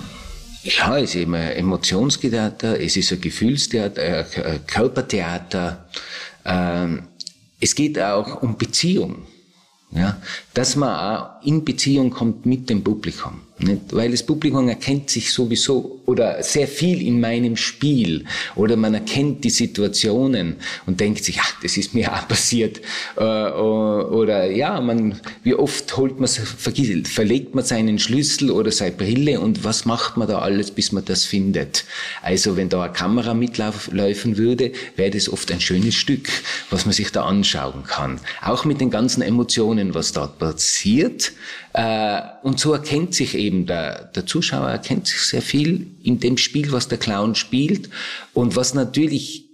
Ja, 0.62 0.97
es 0.97 1.11
ist 1.11 1.17
eben 1.17 1.35
ein 1.35 1.53
Emotionstheater, 1.53 2.81
es 2.81 2.97
ist 2.97 3.12
ein 3.12 3.21
Gefühlstheater, 3.21 4.03
ein 4.03 4.67
Körpertheater. 4.67 5.87
Ähm, 6.47 7.03
es 7.64 7.75
geht 7.75 7.99
auch 7.99 8.42
um 8.42 8.59
Beziehung. 8.59 9.23
Ja, 9.90 10.21
dass 10.52 10.76
man 10.76 10.90
auch 10.90 11.42
in 11.47 11.64
Beziehung 11.64 12.11
kommt 12.11 12.44
mit 12.44 12.68
dem 12.68 12.83
Publikum. 12.83 13.40
Nicht? 13.59 13.93
Weil 13.93 14.11
das 14.11 14.25
Publikum 14.25 14.69
erkennt 14.69 15.11
sich 15.11 15.33
sowieso 15.33 16.01
oder 16.07 16.43
sehr 16.43 16.67
viel 16.67 17.01
in 17.01 17.21
meinem 17.21 17.57
Spiel 17.57 18.25
oder 18.57 18.77
man 18.77 18.95
erkennt 18.95 19.45
die 19.45 19.51
Situationen 19.51 20.57
und 20.87 20.99
denkt 20.99 21.25
sich, 21.25 21.39
ach, 21.41 21.55
das 21.63 21.77
ist 21.77 21.95
mir 21.95 22.13
auch 22.15 22.27
passiert. 22.27 22.81
Äh, 23.17 23.23
oder 23.23 24.51
ja, 24.51 24.81
man, 24.81 25.21
wie 25.45 25.55
oft 25.55 25.97
holt 25.97 26.19
man, 26.19 26.29
verlegt 26.29 27.55
man 27.55 27.65
seinen 27.65 28.01
Schlüssel 28.01 28.51
oder 28.51 28.73
seine 28.73 28.91
Brille 28.91 29.39
und 29.39 29.63
was 29.63 29.85
macht 29.85 30.17
man 30.17 30.27
da 30.27 30.41
alles, 30.41 30.73
bis 30.73 30.91
man 30.91 31.05
das 31.05 31.25
findet. 31.25 31.85
Also 32.23 32.57
wenn 32.57 32.69
da 32.69 32.83
eine 32.83 32.93
Kamera 32.93 33.35
mitlaufen 33.35 34.37
würde, 34.37 34.73
wäre 34.97 35.11
das 35.13 35.29
oft 35.29 35.53
ein 35.53 35.61
schönes 35.61 35.95
Stück, 35.95 36.29
was 36.71 36.87
man 36.87 36.93
sich 36.93 37.13
da 37.13 37.25
anschauen 37.25 37.85
kann. 37.85 38.19
Auch 38.43 38.65
mit 38.65 38.81
den 38.81 38.91
ganzen 38.91 39.23
Emotionen, 39.23 39.95
was 39.95 40.13
dort 40.13 40.41
passiert. 40.41 41.33
Äh, 41.75 42.21
und 42.43 42.61
so 42.61 42.73
erkennt 42.73 43.14
sich 43.14 43.35
eben 43.35 43.66
der, 43.66 44.04
der 44.04 44.26
Zuschauer 44.26 44.71
erkennt 44.71 45.09
sich 45.09 45.19
sehr 45.19 45.43
viel 45.43 45.88
in 46.02 46.21
dem 46.21 46.38
Spiel, 46.38 46.71
was 46.71 46.88
der 46.88 46.99
Clown 46.99 47.35
spielt. 47.35 47.90
Und 48.33 48.54
was 48.54 48.75
natürlich 48.75 49.47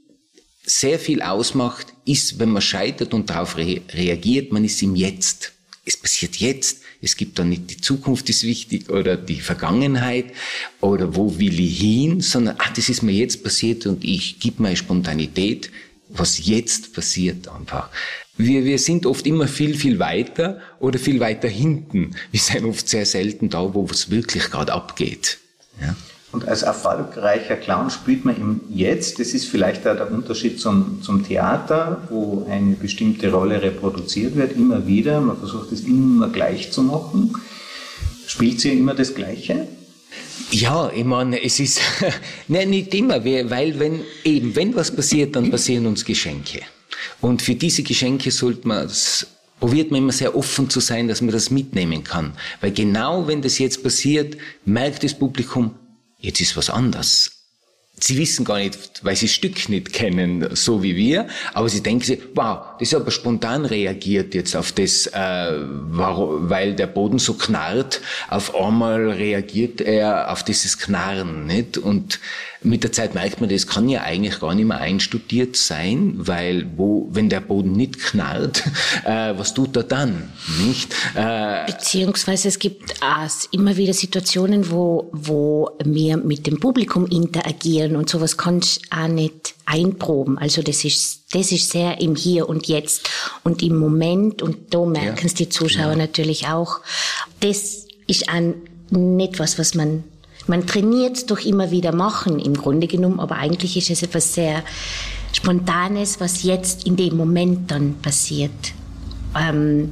sehr 0.62 0.98
viel 0.98 1.22
ausmacht, 1.22 1.88
ist, 2.04 2.38
wenn 2.38 2.50
man 2.50 2.62
scheitert 2.62 3.14
und 3.14 3.30
darauf 3.30 3.56
re 3.56 3.80
reagiert, 3.92 4.52
man 4.52 4.64
ist 4.64 4.82
im 4.82 4.94
Jetzt. 4.94 5.52
Es 5.86 5.96
passiert 5.96 6.36
jetzt. 6.36 6.82
Es 7.02 7.16
gibt 7.16 7.38
da 7.38 7.44
nicht 7.44 7.70
die 7.70 7.80
Zukunft 7.80 8.28
ist 8.28 8.42
wichtig 8.42 8.90
oder 8.90 9.16
die 9.16 9.40
Vergangenheit 9.40 10.26
oder 10.82 11.16
wo 11.16 11.38
will 11.38 11.58
ich 11.58 11.80
hin, 11.80 12.20
sondern 12.20 12.56
ach, 12.58 12.70
das 12.74 12.90
ist 12.90 13.02
mir 13.02 13.12
jetzt 13.12 13.42
passiert 13.42 13.86
und 13.86 14.04
ich 14.04 14.38
gebe 14.38 14.62
meine 14.62 14.76
Spontanität, 14.76 15.70
was 16.12 16.46
jetzt 16.46 16.94
passiert 16.94 17.48
einfach. 17.48 17.88
Wir, 18.36 18.64
wir 18.64 18.78
sind 18.78 19.06
oft 19.06 19.26
immer 19.26 19.46
viel, 19.46 19.74
viel 19.74 19.98
weiter 19.98 20.58
oder 20.78 20.98
viel 20.98 21.20
weiter 21.20 21.48
hinten. 21.48 22.16
Wir 22.30 22.40
sind 22.40 22.64
oft 22.64 22.88
sehr 22.88 23.04
selten 23.06 23.50
da, 23.50 23.74
wo 23.74 23.86
es 23.90 24.10
wirklich 24.10 24.50
gerade 24.50 24.72
abgeht. 24.72 25.38
Ja. 25.80 25.94
Und 26.32 26.46
als 26.46 26.62
erfolgreicher 26.62 27.56
Clown 27.56 27.90
spielt 27.90 28.24
man 28.24 28.36
im 28.36 28.60
Jetzt. 28.70 29.18
Das 29.18 29.28
ist 29.28 29.46
vielleicht 29.46 29.86
auch 29.86 29.96
der 29.96 30.12
Unterschied 30.12 30.60
zum, 30.60 31.02
zum 31.02 31.26
Theater, 31.26 32.02
wo 32.08 32.46
eine 32.48 32.76
bestimmte 32.76 33.32
Rolle 33.32 33.60
reproduziert 33.60 34.36
wird, 34.36 34.52
immer 34.52 34.86
wieder. 34.86 35.20
Man 35.20 35.36
versucht 35.36 35.72
es 35.72 35.80
immer 35.80 36.28
gleich 36.28 36.70
zu 36.70 36.82
machen. 36.82 37.34
Spielt 38.26 38.60
sie 38.60 38.78
immer 38.78 38.94
das 38.94 39.14
Gleiche? 39.14 39.66
Ja, 40.50 40.90
ich 40.94 41.04
meine, 41.04 41.42
es 41.42 41.60
ist, 41.60 41.80
nein, 42.48 42.70
nicht 42.70 42.92
immer, 42.94 43.24
weil 43.24 43.78
wenn, 43.78 44.00
eben, 44.24 44.54
wenn 44.56 44.74
was 44.74 44.94
passiert, 44.94 45.36
dann 45.36 45.50
passieren 45.50 45.86
uns 45.86 46.04
Geschenke. 46.04 46.60
Und 47.20 47.42
für 47.42 47.54
diese 47.54 47.82
Geschenke 47.82 48.30
sollte 48.30 48.66
man 48.66 48.90
probiert 49.60 49.90
man 49.90 49.98
immer 49.98 50.12
sehr 50.12 50.34
offen 50.34 50.70
zu 50.70 50.80
sein, 50.80 51.06
dass 51.06 51.20
man 51.20 51.32
das 51.32 51.50
mitnehmen 51.50 52.02
kann. 52.02 52.32
Weil 52.60 52.72
genau 52.72 53.26
wenn 53.28 53.42
das 53.42 53.58
jetzt 53.58 53.82
passiert, 53.82 54.36
merkt 54.64 55.04
das 55.04 55.16
Publikum, 55.16 55.74
jetzt 56.18 56.40
ist 56.40 56.56
was 56.56 56.70
anders. 56.70 57.32
Sie 58.02 58.16
wissen 58.16 58.46
gar 58.46 58.58
nicht, 58.58 59.04
weil 59.04 59.14
sie 59.14 59.26
das 59.26 59.34
Stück 59.34 59.68
nicht 59.68 59.92
kennen, 59.92 60.48
so 60.56 60.82
wie 60.82 60.96
wir, 60.96 61.28
aber 61.52 61.68
sie 61.68 61.82
denken 61.82 62.04
sich, 62.04 62.20
wow, 62.34 62.60
das 62.80 62.88
ist 62.88 62.94
aber 62.94 63.10
spontan 63.10 63.66
reagiert 63.66 64.34
jetzt 64.34 64.56
auf 64.56 64.72
das, 64.72 65.06
äh, 65.06 65.52
weil 65.52 66.74
der 66.74 66.86
Boden 66.86 67.18
so 67.18 67.34
knarrt, 67.34 68.00
auf 68.28 68.54
einmal 68.54 69.10
reagiert 69.10 69.82
er 69.82 70.32
auf 70.32 70.42
dieses 70.42 70.78
Knarren, 70.78 71.46
nicht? 71.46 71.76
Und 71.76 72.20
mit 72.62 72.82
der 72.82 72.92
Zeit 72.92 73.14
merkt 73.14 73.40
man, 73.40 73.50
das 73.50 73.66
kann 73.66 73.88
ja 73.88 74.02
eigentlich 74.02 74.40
gar 74.40 74.54
nicht 74.54 74.66
mehr 74.66 74.78
einstudiert 74.80 75.56
sein, 75.56 76.14
weil 76.16 76.66
wo, 76.76 77.08
wenn 77.10 77.28
der 77.28 77.40
Boden 77.40 77.72
nicht 77.72 77.98
knarrt, 77.98 78.64
äh, 79.04 79.34
was 79.36 79.52
tut 79.52 79.76
er 79.76 79.82
dann, 79.82 80.32
nicht? 80.66 80.94
Äh, 81.14 81.66
Beziehungsweise 81.66 82.48
es 82.48 82.58
gibt 82.58 83.02
auch 83.02 83.28
immer 83.52 83.76
wieder 83.76 83.92
Situationen, 83.92 84.70
wo, 84.70 85.10
wo 85.12 85.70
wir 85.84 86.16
mit 86.16 86.46
dem 86.46 86.58
Publikum 86.58 87.06
interagieren 87.06 87.96
und 87.96 88.08
sowas 88.08 88.38
kannst 88.38 88.82
du 88.84 88.96
auch 88.96 89.08
nicht 89.08 89.54
einproben. 89.70 90.36
Also 90.36 90.62
das 90.62 90.84
ist, 90.84 91.24
das 91.32 91.52
ist 91.52 91.70
sehr 91.70 92.00
im 92.00 92.16
Hier 92.16 92.48
und 92.48 92.66
Jetzt 92.66 93.08
und 93.44 93.62
im 93.62 93.78
Moment 93.78 94.42
und 94.42 94.74
da 94.74 94.84
merken 94.84 95.26
es 95.26 95.34
die 95.34 95.48
Zuschauer 95.48 95.92
ja. 95.92 95.96
natürlich 95.96 96.48
auch. 96.48 96.80
Das 97.40 97.86
ist 98.06 98.28
auch 98.28 98.54
nicht 98.90 99.38
was, 99.38 99.58
was 99.58 99.74
man 99.74 100.04
man 100.46 100.66
trainiert 100.66 101.30
durch 101.30 101.46
immer 101.46 101.70
wieder 101.70 101.94
machen 101.94 102.40
im 102.40 102.54
Grunde 102.54 102.88
genommen, 102.88 103.20
aber 103.20 103.36
eigentlich 103.36 103.76
ist 103.76 103.90
es 103.90 104.02
etwas 104.02 104.34
sehr 104.34 104.64
Spontanes, 105.32 106.18
was 106.18 106.42
jetzt 106.42 106.86
in 106.86 106.96
dem 106.96 107.16
Moment 107.16 107.70
dann 107.70 107.94
passiert. 108.02 108.50
Ähm, 109.38 109.90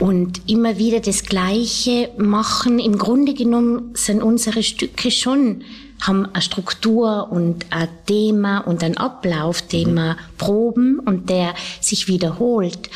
und 0.00 0.40
immer 0.50 0.78
wieder 0.78 0.98
das 0.98 1.22
Gleiche 1.22 2.10
machen. 2.16 2.80
Im 2.80 2.98
Grunde 2.98 3.34
genommen 3.34 3.90
sind 3.94 4.20
unsere 4.20 4.64
Stücke 4.64 5.12
schon, 5.12 5.62
haben 6.00 6.26
eine 6.26 6.42
Struktur 6.42 7.30
und 7.30 7.66
ein 7.70 7.88
Thema 8.06 8.58
und 8.58 8.82
einen 8.82 8.96
Ablauf, 8.96 9.62
den 9.62 9.94
wir 9.94 10.16
proben 10.38 10.98
und 10.98 11.30
der 11.30 11.54
sich 11.80 12.08
wiederholt. 12.08 12.90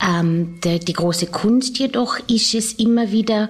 Ähm, 0.00 0.60
der, 0.62 0.78
die 0.78 0.92
große 0.92 1.26
Kunst 1.26 1.78
jedoch 1.78 2.18
ist 2.28 2.54
es 2.54 2.74
immer 2.74 3.10
wieder, 3.10 3.48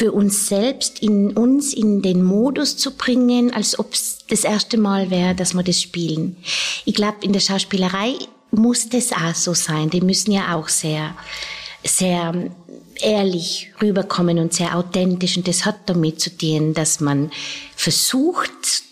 für 0.00 0.12
uns 0.12 0.48
selbst, 0.48 1.00
in 1.02 1.36
uns 1.36 1.74
in 1.74 2.00
den 2.00 2.22
Modus 2.22 2.78
zu 2.78 2.96
bringen, 2.96 3.52
als 3.52 3.78
ob 3.78 3.92
es 3.92 4.20
das 4.30 4.44
erste 4.44 4.78
Mal 4.78 5.10
wäre, 5.10 5.34
dass 5.34 5.52
wir 5.52 5.62
das 5.62 5.82
spielen. 5.82 6.38
Ich 6.86 6.94
glaube, 6.94 7.18
in 7.20 7.34
der 7.34 7.40
Schauspielerei 7.40 8.14
muss 8.50 8.88
das 8.88 9.12
auch 9.12 9.34
so 9.34 9.52
sein. 9.52 9.90
Die 9.90 10.00
müssen 10.00 10.32
ja 10.32 10.54
auch 10.56 10.68
sehr, 10.68 11.14
sehr 11.84 12.50
ehrlich 13.00 13.72
rüberkommen 13.80 14.38
und 14.38 14.52
sehr 14.52 14.76
authentisch. 14.76 15.36
Und 15.36 15.48
das 15.48 15.64
hat 15.64 15.76
damit 15.86 16.20
zu 16.20 16.36
tun, 16.36 16.74
dass 16.74 17.00
man 17.00 17.30
versucht, 17.74 18.82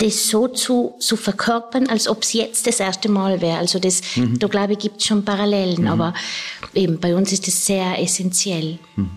das 0.00 0.28
so 0.28 0.48
zu, 0.48 0.94
zu 0.98 1.16
verkörpern, 1.16 1.86
als 1.86 2.08
ob 2.08 2.22
es 2.22 2.32
jetzt 2.34 2.66
das 2.66 2.80
erste 2.80 3.08
Mal 3.08 3.40
wäre. 3.40 3.58
Also 3.58 3.78
das, 3.78 4.02
mhm. 4.16 4.38
da 4.38 4.46
glaube 4.46 4.74
ich, 4.74 4.78
gibt 4.78 5.00
es 5.00 5.06
schon 5.06 5.24
Parallelen, 5.24 5.82
mhm. 5.82 5.88
aber 5.88 6.14
eben 6.74 6.98
bei 6.98 7.14
uns 7.14 7.32
ist 7.32 7.46
das 7.46 7.64
sehr 7.64 7.98
essentiell. 7.98 8.78
Mhm. 8.96 9.10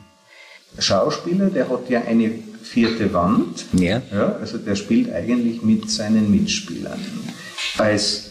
Schauspieler, 0.80 1.50
der 1.50 1.68
hat 1.68 1.90
ja 1.90 2.02
eine 2.04 2.32
vierte 2.64 3.12
Wand. 3.14 3.66
Ja. 3.74 4.02
ja. 4.12 4.36
Also 4.40 4.58
der 4.58 4.76
spielt 4.76 5.12
eigentlich 5.12 5.62
mit 5.62 5.90
seinen 5.90 6.32
Mitspielern. 6.32 7.00
Als 7.78 8.31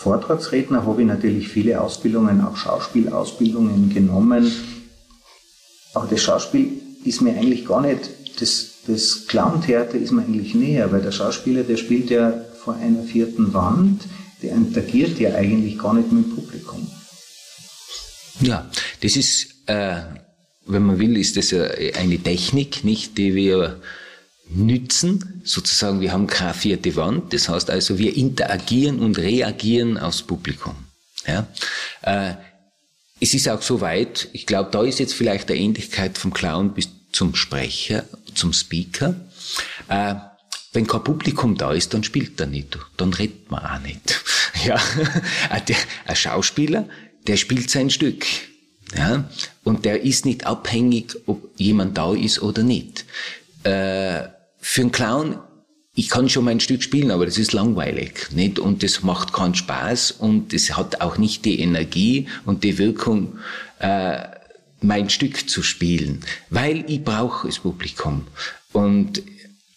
Vortragsredner 0.00 0.86
habe 0.86 1.02
ich 1.02 1.06
natürlich 1.06 1.48
viele 1.48 1.78
Ausbildungen, 1.78 2.40
auch 2.40 2.56
Schauspielausbildungen 2.56 3.92
genommen. 3.92 4.50
Aber 5.92 6.06
das 6.06 6.22
Schauspiel 6.22 6.80
ist 7.04 7.20
mir 7.20 7.34
eigentlich 7.36 7.66
gar 7.66 7.82
nicht, 7.82 8.08
das, 8.40 8.78
das 8.86 9.26
Clown-Theater 9.26 9.98
ist 9.98 10.12
mir 10.12 10.22
eigentlich 10.22 10.54
näher, 10.54 10.90
weil 10.90 11.02
der 11.02 11.12
Schauspieler, 11.12 11.64
der 11.64 11.76
spielt 11.76 12.08
ja 12.08 12.32
vor 12.64 12.76
einer 12.76 13.02
vierten 13.02 13.52
Wand, 13.52 14.04
der 14.42 14.52
interagiert 14.52 15.18
ja 15.18 15.34
eigentlich 15.34 15.78
gar 15.78 15.92
nicht 15.92 16.10
mit 16.10 16.24
dem 16.24 16.34
Publikum. 16.34 16.90
Ja, 18.40 18.70
das 19.02 19.16
ist 19.16 19.48
äh, 19.66 20.00
wenn 20.64 20.82
man 20.84 20.98
will, 20.98 21.16
ist 21.16 21.36
das 21.36 21.52
eine 21.52 22.18
Technik, 22.18 22.84
nicht, 22.84 23.18
die 23.18 23.34
wir 23.34 23.80
nützen. 24.52 25.42
Sozusagen, 25.44 26.00
wir 26.00 26.12
haben 26.12 26.26
keine 26.26 26.54
vierte 26.54 26.94
Wand. 26.96 27.32
Das 27.32 27.48
heißt 27.48 27.70
also, 27.70 27.98
wir 27.98 28.16
interagieren 28.16 29.00
und 29.00 29.18
reagieren 29.18 29.98
aufs 29.98 30.22
Publikum. 30.22 30.74
Ja? 31.26 31.46
Äh, 32.02 32.34
es 33.20 33.34
ist 33.34 33.48
auch 33.48 33.62
so 33.62 33.80
weit, 33.80 34.28
ich 34.32 34.46
glaube, 34.46 34.70
da 34.70 34.82
ist 34.82 34.98
jetzt 34.98 35.14
vielleicht 35.14 35.48
der 35.48 35.56
Ähnlichkeit 35.56 36.16
vom 36.16 36.32
Clown 36.32 36.72
bis 36.72 36.88
zum 37.12 37.34
Sprecher, 37.34 38.04
zum 38.34 38.52
Speaker. 38.52 39.14
Äh, 39.88 40.14
wenn 40.72 40.86
kein 40.86 41.04
Publikum 41.04 41.56
da 41.56 41.72
ist, 41.72 41.92
dann 41.92 42.04
spielt 42.04 42.40
er 42.40 42.46
nicht, 42.46 42.78
dann 42.96 43.12
redet 43.12 43.50
man 43.50 43.64
auch 43.64 43.80
nicht. 43.80 44.22
Ja, 44.66 44.78
ein 45.48 46.16
Schauspieler, 46.16 46.86
der 47.26 47.38
spielt 47.38 47.70
sein 47.70 47.88
Stück. 47.88 48.26
Ja? 48.94 49.30
Und 49.64 49.86
der 49.86 50.02
ist 50.02 50.26
nicht 50.26 50.44
abhängig, 50.44 51.16
ob 51.24 51.48
jemand 51.56 51.96
da 51.96 52.12
ist 52.12 52.42
oder 52.42 52.62
nicht. 52.62 53.06
Äh, 53.62 54.24
für 54.60 54.82
einen 54.82 54.92
Clown, 54.92 55.38
ich 55.94 56.08
kann 56.08 56.28
schon 56.28 56.44
mein 56.44 56.60
Stück 56.60 56.82
spielen, 56.82 57.10
aber 57.10 57.26
das 57.26 57.38
ist 57.38 57.52
langweilig, 57.52 58.28
nicht? 58.32 58.58
Und 58.58 58.82
das 58.82 59.02
macht 59.02 59.32
keinen 59.32 59.54
Spaß 59.54 60.12
und 60.12 60.52
es 60.54 60.76
hat 60.76 61.00
auch 61.00 61.18
nicht 61.18 61.44
die 61.44 61.60
Energie 61.60 62.28
und 62.46 62.62
die 62.64 62.78
Wirkung, 62.78 63.38
äh, 63.80 64.18
mein 64.82 65.10
Stück 65.10 65.50
zu 65.50 65.62
spielen, 65.62 66.20
weil 66.48 66.84
ich 66.88 67.04
brauche 67.04 67.48
das 67.48 67.58
Publikum. 67.58 68.26
Und 68.72 69.22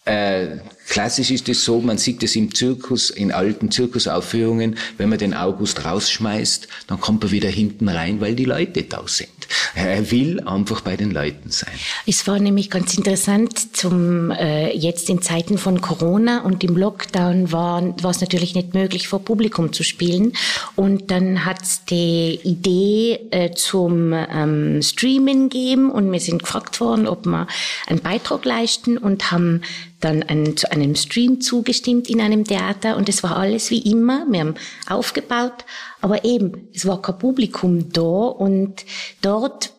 äh, 0.06 0.58
klassisch 0.88 1.30
ist 1.30 1.48
es 1.48 1.64
so, 1.64 1.80
man 1.80 1.98
sieht 1.98 2.22
es 2.22 2.36
im 2.36 2.54
Zirkus, 2.54 3.10
in 3.10 3.32
alten 3.32 3.70
Zirkusaufführungen, 3.70 4.76
wenn 4.98 5.08
man 5.08 5.18
den 5.18 5.34
August 5.34 5.84
rausschmeißt, 5.84 6.68
dann 6.86 7.00
kommt 7.00 7.24
er 7.24 7.30
wieder 7.30 7.48
hinten 7.48 7.88
rein, 7.88 8.20
weil 8.20 8.34
die 8.34 8.44
Leute 8.44 8.82
da 8.82 9.02
sind. 9.06 9.28
Er 9.74 10.10
will 10.10 10.40
einfach 10.40 10.80
bei 10.80 10.96
den 10.96 11.10
Leuten 11.10 11.50
sein. 11.50 11.72
Es 12.06 12.26
war 12.26 12.38
nämlich 12.38 12.70
ganz 12.70 12.96
interessant, 12.96 13.76
zum 13.76 14.30
äh, 14.30 14.76
jetzt 14.76 15.08
in 15.08 15.22
Zeiten 15.22 15.58
von 15.58 15.80
Corona 15.80 16.42
und 16.42 16.64
im 16.64 16.76
Lockdown 16.76 17.52
war, 17.52 17.82
war 18.02 18.10
es 18.10 18.20
natürlich 18.20 18.54
nicht 18.54 18.74
möglich, 18.74 19.08
vor 19.08 19.24
Publikum 19.24 19.72
zu 19.72 19.82
spielen. 19.82 20.32
Und 20.76 21.10
dann 21.10 21.44
hat 21.44 21.62
es 21.62 21.84
die 21.84 22.40
Idee 22.42 23.20
äh, 23.30 23.52
zum 23.52 24.12
ähm, 24.12 24.82
Streamen 24.82 25.48
gegeben 25.48 25.90
und 25.90 26.10
wir 26.10 26.20
sind 26.20 26.42
gefragt 26.42 26.80
worden, 26.80 27.06
ob 27.06 27.26
wir 27.26 27.46
einen 27.86 28.00
Beitrag 28.00 28.44
leisten 28.44 28.98
und 28.98 29.30
haben 29.30 29.62
dann 30.04 30.22
einen, 30.22 30.56
zu 30.56 30.70
einem 30.70 30.94
Stream 30.96 31.40
zugestimmt 31.40 32.10
in 32.10 32.20
einem 32.20 32.44
Theater 32.44 32.96
und 32.96 33.08
es 33.08 33.22
war 33.22 33.36
alles 33.36 33.70
wie 33.70 33.78
immer. 33.78 34.26
Wir 34.28 34.40
haben 34.40 34.54
aufgebaut, 34.86 35.64
aber 36.04 36.22
eben, 36.26 36.68
es 36.74 36.84
war 36.84 37.00
kein 37.00 37.18
Publikum 37.18 37.90
da 37.90 38.02
und 38.02 38.84
dort, 39.22 39.72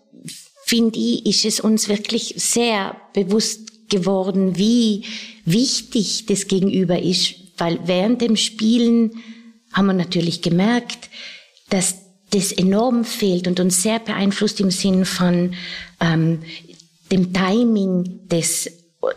finde 0.66 0.98
ich, 0.98 1.24
ist 1.24 1.46
es 1.46 1.60
uns 1.60 1.88
wirklich 1.88 2.34
sehr 2.38 2.98
bewusst 3.14 3.92
geworden, 3.92 4.58
wie 4.58 5.04
wichtig 5.46 6.26
das 6.26 6.48
Gegenüber 6.48 7.00
ist, 7.00 7.36
weil 7.60 7.78
während 7.86 8.24
dem 8.24 8.38
Spielen 8.38 9.22
haben 9.72 9.86
wir 9.86 9.94
natürlich 9.94 10.42
gemerkt, 10.42 11.12
dass 11.70 11.98
das 12.32 12.52
enorm 12.52 13.06
fehlt 13.06 13.48
und 13.48 13.60
uns 13.60 13.84
sehr 13.84 14.00
beeinflusst 14.00 14.60
im 14.60 14.72
Sinn 14.72 15.06
von 15.06 15.54
ähm, 16.00 16.40
dem 17.12 17.34
Timing 17.34 18.28
des 18.30 18.72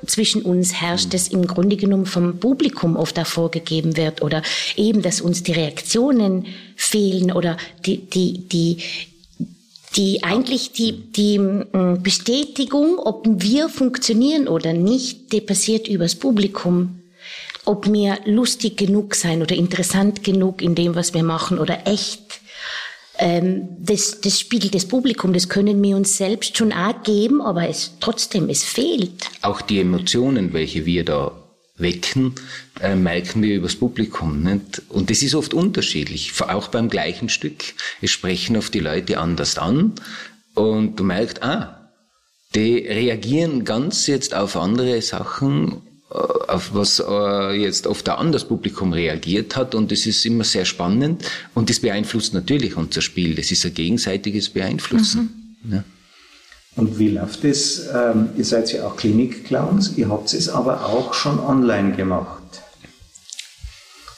zwischen 0.07 0.43
uns 0.43 0.75
herrscht, 0.75 1.15
das 1.15 1.29
im 1.29 1.47
Grunde 1.47 1.77
genommen 1.77 2.07
vom 2.07 2.39
Publikum 2.39 2.97
oft 2.97 3.19
auch 3.19 3.27
vorgegeben 3.27 3.97
wird 3.97 4.23
oder 4.23 4.43
eben, 4.77 5.03
dass 5.03 5.21
uns 5.21 5.43
die 5.43 5.53
Reaktionen 5.53 6.47
fehlen 6.77 7.33
oder 7.33 7.57
die, 7.85 7.99
die, 7.99 8.49
die, 8.49 8.79
die 9.97 10.23
eigentlich 10.23 10.73
die, 10.73 10.93
die 11.13 11.39
mm, 11.39 12.03
Bestätigung, 12.03 12.99
ob 12.99 13.27
wir 13.27 13.69
funktionieren 13.69 14.49
oder 14.49 14.73
nicht, 14.73 15.33
die 15.33 15.41
passiert 15.41 15.89
übers 15.89 16.15
Publikum. 16.15 17.01
Ob 17.65 17.93
wir 17.93 18.19
lustig 18.25 18.79
genug 18.79 19.15
sein 19.15 19.43
oder 19.43 19.55
interessant 19.55 20.25
genug 20.25 20.63
in 20.63 20.75
dem, 20.75 20.95
was 20.95 21.13
wir 21.13 21.23
machen 21.23 21.59
oder 21.59 21.87
echt 21.87 22.28
ähm, 23.19 23.69
das, 23.79 24.21
das 24.21 24.39
spiegelt 24.39 24.75
das 24.75 24.87
Publikum, 24.87 25.33
das 25.33 25.49
können 25.49 25.83
wir 25.83 25.97
uns 25.97 26.17
selbst 26.17 26.57
schon 26.57 26.73
auch 26.73 27.03
geben, 27.03 27.41
aber 27.43 27.69
es 27.69 27.93
trotzdem, 28.01 28.49
es 28.49 28.65
fehlt. 28.65 29.29
Auch 29.43 29.61
die 29.61 29.81
Emotionen, 29.81 30.53
welche 30.53 30.87
wir 30.87 31.05
da 31.05 31.33
wecken, 31.77 32.35
äh, 32.81 32.95
merken 32.95 33.43
wir 33.43 33.57
übers 33.57 33.77
Publikum. 33.77 34.43
Nicht? 34.43 34.83
Und 34.89 35.11
das 35.11 35.23
ist 35.23 35.35
oft 35.35 35.55
unterschiedlich, 35.55 36.33
auch 36.41 36.69
beim 36.69 36.89
gleichen 36.89 37.29
Stück. 37.29 37.65
Es 38.01 38.11
sprechen 38.11 38.57
oft 38.57 38.75
die 38.75 38.81
Leute 38.81 39.19
anders 39.19 39.59
an 39.59 39.95
und 40.55 40.97
du 40.99 41.05
merkst, 41.05 41.43
ah, 41.43 41.91
die 42.55 42.79
reagieren 42.79 43.65
ganz 43.65 44.07
jetzt 44.07 44.35
auf 44.35 44.57
andere 44.57 45.03
Sachen 45.03 45.83
auf 46.11 46.75
was 46.75 47.03
äh, 47.07 47.53
jetzt 47.61 47.87
oft 47.87 48.09
ein 48.09 48.17
anderes 48.17 48.45
Publikum 48.45 48.93
reagiert 48.93 49.57
hat 49.57 49.75
und 49.75 49.93
das 49.93 50.07
ist 50.07 50.25
immer 50.25 50.45
sehr 50.45 50.65
spannend 50.65 51.25
und 51.55 51.69
das 51.69 51.81
beeinflusst 51.81 52.33
natürlich 52.33 52.77
unser 52.77 53.03
Spiel. 53.03 53.35
Das 53.35 53.51
ist 53.51 53.67
ein 53.67 53.75
gegenseitiges 53.75 54.49
Beeinflussen. 54.49 55.59
Mhm. 55.63 55.73
Ja. 55.73 55.85
Und 56.77 56.99
wie 56.99 57.09
läuft 57.09 57.45
es? 57.45 57.89
Ähm, 57.93 58.31
ihr 58.37 58.45
seid 58.45 58.73
ja 58.73 58.87
auch 58.87 58.97
Klinik-Clowns, 58.97 59.99
ihr 59.99 60.09
habt 60.09 60.33
es 60.33 60.49
aber 60.49 60.87
auch 60.87 61.13
schon 61.13 61.41
online 61.41 61.95
gemacht. 61.97 62.43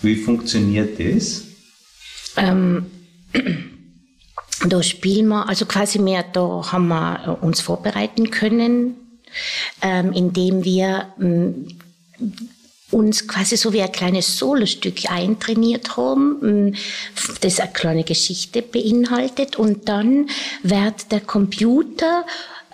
Wie 0.02 0.16
funktioniert 0.16 1.00
das? 1.00 1.44
Ähm, 2.36 2.86
da 4.68 4.82
spielen 4.82 5.28
wir, 5.28 5.48
also 5.48 5.66
quasi 5.66 5.98
mehr, 5.98 6.22
da 6.22 6.70
haben 6.70 6.88
wir 6.88 7.38
uns 7.40 7.60
vorbereiten 7.60 8.30
können, 8.30 8.94
ähm, 9.82 10.12
indem 10.12 10.64
wir 10.64 11.06
ähm, 11.20 11.78
uns 12.90 13.28
quasi 13.28 13.56
so 13.56 13.72
wie 13.72 13.82
ein 13.82 13.92
kleines 13.92 14.36
Solostück 14.36 15.10
eintrainiert 15.10 15.96
haben, 15.96 16.76
das 17.40 17.60
eine 17.60 17.70
kleine 17.70 18.04
Geschichte 18.04 18.62
beinhaltet. 18.62 19.56
Und 19.56 19.88
dann 19.88 20.28
wird 20.62 21.12
der 21.12 21.20
Computer 21.20 22.24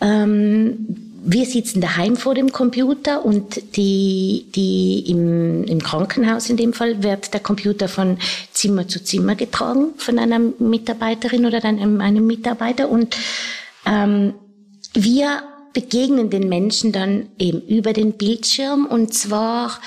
ähm, 0.01 1.07
wir 1.29 1.45
sitzen 1.45 1.81
daheim 1.81 2.15
vor 2.15 2.37
dem 2.37 2.53
Computer 2.53 3.25
und 3.25 3.77
die, 3.77 4.47
die 4.55 5.11
im, 5.11 5.65
im 5.65 5.83
Krankenhaus 5.83 6.49
in 6.49 6.57
dem 6.57 6.73
Fall 6.73 7.03
wird 7.03 7.35
der 7.35 7.41
Computer 7.41 7.89
von 7.89 8.19
Zimmer 8.53 8.87
zu 8.87 9.03
Zimmer 9.03 9.35
getragen 9.35 9.89
von 9.97 10.21
einer 10.21 10.39
Mitarbeiterin 10.39 11.45
oder 11.45 11.65
einem, 11.65 12.01
einem 12.01 12.27
Mitarbeiter. 12.29 12.89
Und 12.89 13.17
ähm, 13.87 14.35
wir 14.95 15.43
begegnen 15.77 16.31
den 16.31 16.49
Menschen 16.49 16.91
dann 16.91 17.27
eben 17.39 17.61
über 17.61 17.93
den 17.93 18.13
Bildschirm 18.13 18.87
und 18.87 19.13
zwar 19.13 19.79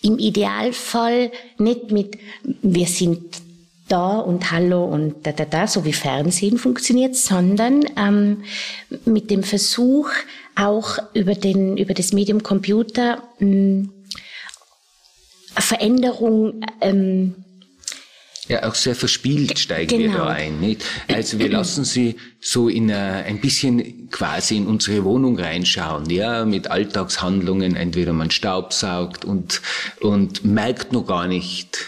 im 0.00 0.16
Idealfall 0.20 1.32
nicht 1.58 1.90
mit, 1.90 2.16
wir 2.62 2.86
sind 2.86 3.42
da 3.88 4.18
und 4.20 4.52
hallo 4.52 4.84
und 4.84 5.26
da, 5.26 5.32
da, 5.32 5.44
da, 5.44 5.66
so 5.66 5.84
wie 5.84 5.92
Fernsehen 5.92 6.58
funktioniert, 6.58 7.16
sondern 7.16 7.84
ähm, 7.96 8.44
mit 9.04 9.32
dem 9.32 9.42
Versuch 9.42 10.10
auch 10.54 10.98
über, 11.12 11.34
den, 11.34 11.76
über 11.76 11.92
das 11.92 12.12
Medium 12.12 12.44
Computer 12.44 13.20
ähm, 13.40 13.90
Veränderung 15.56 16.60
ähm, 16.80 17.34
ja, 18.48 18.68
auch 18.68 18.74
sehr 18.74 18.94
verspielt 18.94 19.58
steigen 19.58 19.98
genau. 19.98 20.12
wir 20.12 20.18
da 20.18 20.26
ein. 20.28 20.60
Nicht? 20.60 20.82
Also 21.08 21.38
wir 21.38 21.48
lassen 21.48 21.84
sie 21.84 22.16
so 22.40 22.68
in 22.68 22.90
a, 22.90 23.20
ein 23.20 23.40
bisschen 23.40 24.10
quasi 24.10 24.56
in 24.56 24.66
unsere 24.66 25.04
Wohnung 25.04 25.38
reinschauen, 25.38 26.10
ja, 26.10 26.44
mit 26.44 26.68
Alltagshandlungen, 26.68 27.76
entweder 27.76 28.12
man 28.12 28.30
staubsaugt 28.30 29.24
und, 29.24 29.62
und 30.00 30.44
merkt 30.44 30.92
noch 30.92 31.06
gar 31.06 31.28
nicht, 31.28 31.78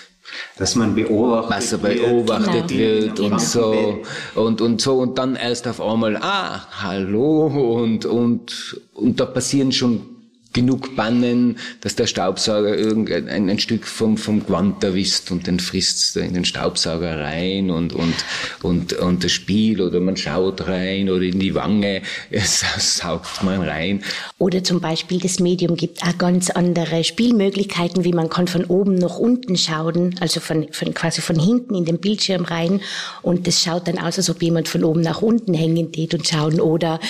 dass 0.57 0.75
man 0.77 0.95
beobachtet 0.95 1.57
was 1.57 1.73
er 1.73 1.79
beobachtet 1.79 2.71
wird, 2.71 3.17
genau. 3.17 3.35
und 3.35 3.41
so 3.41 4.03
und 4.35 4.61
und 4.61 4.81
so 4.81 4.99
und 4.99 5.17
dann 5.19 5.37
erst 5.37 5.69
auf 5.69 5.81
einmal 5.81 6.17
ah 6.17 6.67
hallo 6.83 7.47
und 7.83 8.05
und 8.05 8.81
und 8.95 9.21
da 9.21 9.27
passieren 9.27 9.71
schon 9.71 10.14
genug 10.55 10.97
bannen, 10.97 11.59
dass 11.83 11.97
der 11.97 12.07
Staubsauger 12.07 12.79
irgendein 12.79 13.51
ein, 13.51 13.59
Stück 13.59 13.87
vom, 13.87 14.17
vom 14.17 14.47
Gewand 14.47 14.83
erwischt 14.83 15.31
und 15.31 15.47
dann 15.47 15.61
frisst 15.61 16.17
in 16.17 16.33
den 16.33 16.45
Staubsauger 16.45 17.19
rein 17.19 17.71
und, 17.71 17.93
und, 17.93 18.15
und, 18.63 18.95
und 18.95 19.25
das 19.25 19.33
Spiel 19.33 19.83
oder 19.83 20.01
man 20.01 20.17
schaut 20.17 20.67
rein 20.67 21.11
oder 21.11 21.23
in 21.23 21.41
die 21.41 21.55
Wange, 21.55 22.03
saugt 22.79 23.43
man 23.43 23.63
rein. 23.63 24.03
Oder 24.39 24.65
zum 24.65 24.81
Beispiel 24.81 25.19
das 25.19 25.41
Medium 25.41 25.77
gibt 25.77 26.03
auch 26.03 26.17
ganz 26.17 26.51
andere 26.51 27.03
Spielmöglichkeiten, 27.03 28.05
wie 28.05 28.13
man 28.13 28.31
kann 28.31 28.47
von 28.47 28.65
oben 28.65 28.95
nach 28.95 29.19
unten 29.19 29.57
schauen, 29.57 30.15
also 30.21 30.41
von, 30.41 30.69
von 30.71 30.95
quasi 30.95 31.21
von 31.21 31.39
hinten 31.39 31.75
in 31.75 31.85
den 31.85 31.99
Bildschirm 31.99 32.45
rein 32.45 32.81
und 33.23 33.47
das 33.49 33.61
schaut 33.61 33.89
dann 33.89 33.99
aus, 33.99 34.19
als 34.19 34.31
ob 34.31 34.41
jemand 34.41 34.69
von 34.69 34.85
oben 34.85 35.01
nach 35.01 35.21
unten 35.21 35.53
hängen 35.53 35.91
geht 35.91 36.15
und 36.15 36.29
schauen 36.29 36.61
oder 36.61 37.01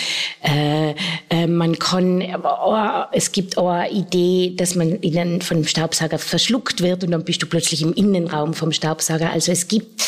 äh, 0.42 0.94
äh, 1.28 1.46
man 1.46 1.78
kann, 1.78 2.22
oh, 2.42 3.04
es 3.12 3.33
gibt 3.34 3.58
auch 3.58 3.68
eine 3.68 3.90
Idee, 3.90 4.54
dass 4.56 4.76
man 4.76 4.92
innen 5.00 5.42
vom 5.42 5.66
Staubsauger 5.66 6.18
verschluckt 6.18 6.80
wird 6.82 7.02
und 7.02 7.10
dann 7.10 7.24
bist 7.24 7.42
du 7.42 7.46
plötzlich 7.46 7.82
im 7.82 7.92
Innenraum 7.92 8.54
vom 8.54 8.70
Staubsauger. 8.70 9.30
Also 9.30 9.50
es 9.50 9.66
gibt 9.66 10.04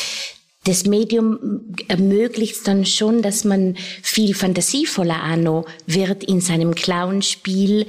das 0.65 0.87
Medium 0.87 1.75
ermöglicht 1.89 2.67
dann 2.69 2.87
schon, 2.87 3.23
dass 3.23 3.43
man 3.45 3.77
viel 4.03 4.33
fantasievoller 4.33 5.37
noch 5.37 5.67
wird 5.87 6.23
in 6.23 6.41
seinem 6.41 6.77
Clownspiel. 6.77 7.87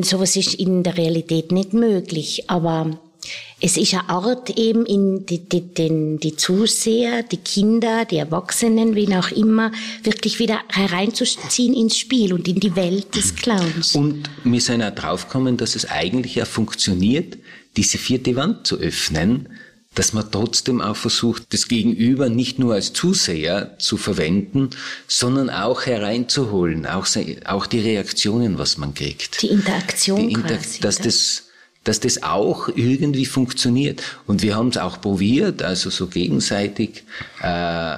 Sowas 0.00 0.36
ist 0.36 0.54
in 0.54 0.84
der 0.84 0.96
Realität 0.96 1.52
nicht 1.52 1.74
möglich, 1.74 2.48
aber 2.48 2.98
es 3.60 3.76
ist 3.76 3.92
eine 3.92 4.08
Art 4.08 4.50
eben 4.50 4.86
in 4.86 5.26
die, 5.26 5.40
die, 5.40 5.60
die, 5.60 6.18
die 6.18 6.36
Zuseher, 6.36 7.22
die 7.22 7.36
Kinder, 7.36 8.04
die 8.04 8.16
Erwachsenen, 8.16 8.94
wen 8.94 9.14
auch 9.14 9.30
immer, 9.30 9.70
wirklich 10.02 10.38
wieder 10.38 10.60
hereinzuziehen 10.68 11.74
ins 11.74 11.98
Spiel 11.98 12.32
und 12.32 12.48
in 12.48 12.60
die 12.60 12.74
Welt 12.74 13.14
des 13.14 13.34
Clowns. 13.36 13.94
Und 13.94 14.30
wir 14.44 14.60
sind 14.60 14.82
auch 14.82 14.94
draufgekommen, 14.94 15.56
dass 15.56 15.76
es 15.76 15.88
eigentlich 15.90 16.36
ja 16.36 16.46
funktioniert, 16.46 17.36
diese 17.76 17.98
vierte 17.98 18.34
Wand 18.36 18.66
zu 18.66 18.78
öffnen, 18.78 19.48
dass 19.94 20.12
man 20.12 20.30
trotzdem 20.30 20.80
auch 20.80 20.96
versucht, 20.96 21.52
das 21.52 21.66
Gegenüber 21.66 22.28
nicht 22.28 22.58
nur 22.58 22.74
als 22.74 22.92
Zuseher 22.92 23.76
zu 23.78 23.96
verwenden, 23.96 24.70
sondern 25.08 25.50
auch 25.50 25.84
hereinzuholen, 25.84 26.86
auch, 26.86 27.06
auch 27.44 27.66
die 27.66 27.80
Reaktionen, 27.80 28.56
was 28.56 28.78
man 28.78 28.94
kriegt. 28.94 29.42
Die 29.42 29.48
Interaktion 29.48 30.28
die 30.28 30.34
Inter 30.34 30.56
quasi, 30.56 30.80
dass 30.80 30.98
das 30.98 31.49
dass 31.90 31.98
das 31.98 32.22
auch 32.22 32.68
irgendwie 32.68 33.26
funktioniert. 33.26 34.00
Und 34.28 34.42
wir 34.42 34.54
haben 34.54 34.68
es 34.68 34.76
auch 34.76 35.00
probiert, 35.00 35.60
also 35.64 35.90
so 35.90 36.06
gegenseitig 36.06 37.02
äh, 37.42 37.96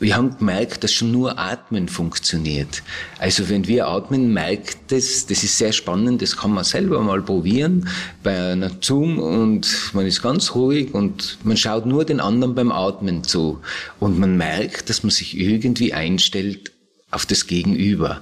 wir 0.00 0.16
haben 0.16 0.36
gemerkt, 0.36 0.84
dass 0.84 0.92
schon 0.92 1.12
nur 1.12 1.38
Atmen 1.38 1.88
funktioniert. 1.88 2.82
Also 3.18 3.48
wenn 3.48 3.66
wir 3.68 3.86
atmen, 3.88 4.34
merkt 4.34 4.92
das, 4.92 5.24
das 5.24 5.44
ist 5.44 5.56
sehr 5.56 5.72
spannend, 5.72 6.20
das 6.20 6.36
kann 6.36 6.50
man 6.50 6.64
selber 6.64 7.00
mal 7.00 7.22
probieren 7.22 7.88
bei 8.22 8.52
einer 8.52 8.70
Zoom 8.82 9.18
und 9.18 9.94
man 9.94 10.04
ist 10.04 10.20
ganz 10.20 10.54
ruhig 10.54 10.92
und 10.92 11.38
man 11.42 11.56
schaut 11.56 11.86
nur 11.86 12.04
den 12.04 12.20
anderen 12.20 12.54
beim 12.54 12.70
Atmen 12.70 13.24
zu 13.24 13.62
und 13.98 14.18
man 14.18 14.36
merkt, 14.36 14.90
dass 14.90 15.04
man 15.04 15.10
sich 15.10 15.38
irgendwie 15.38 15.94
einstellt 15.94 16.72
auf 17.10 17.24
das 17.24 17.46
Gegenüber. 17.46 18.20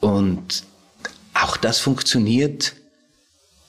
Und 0.00 0.64
auch 1.34 1.56
das 1.56 1.78
funktioniert 1.78 2.74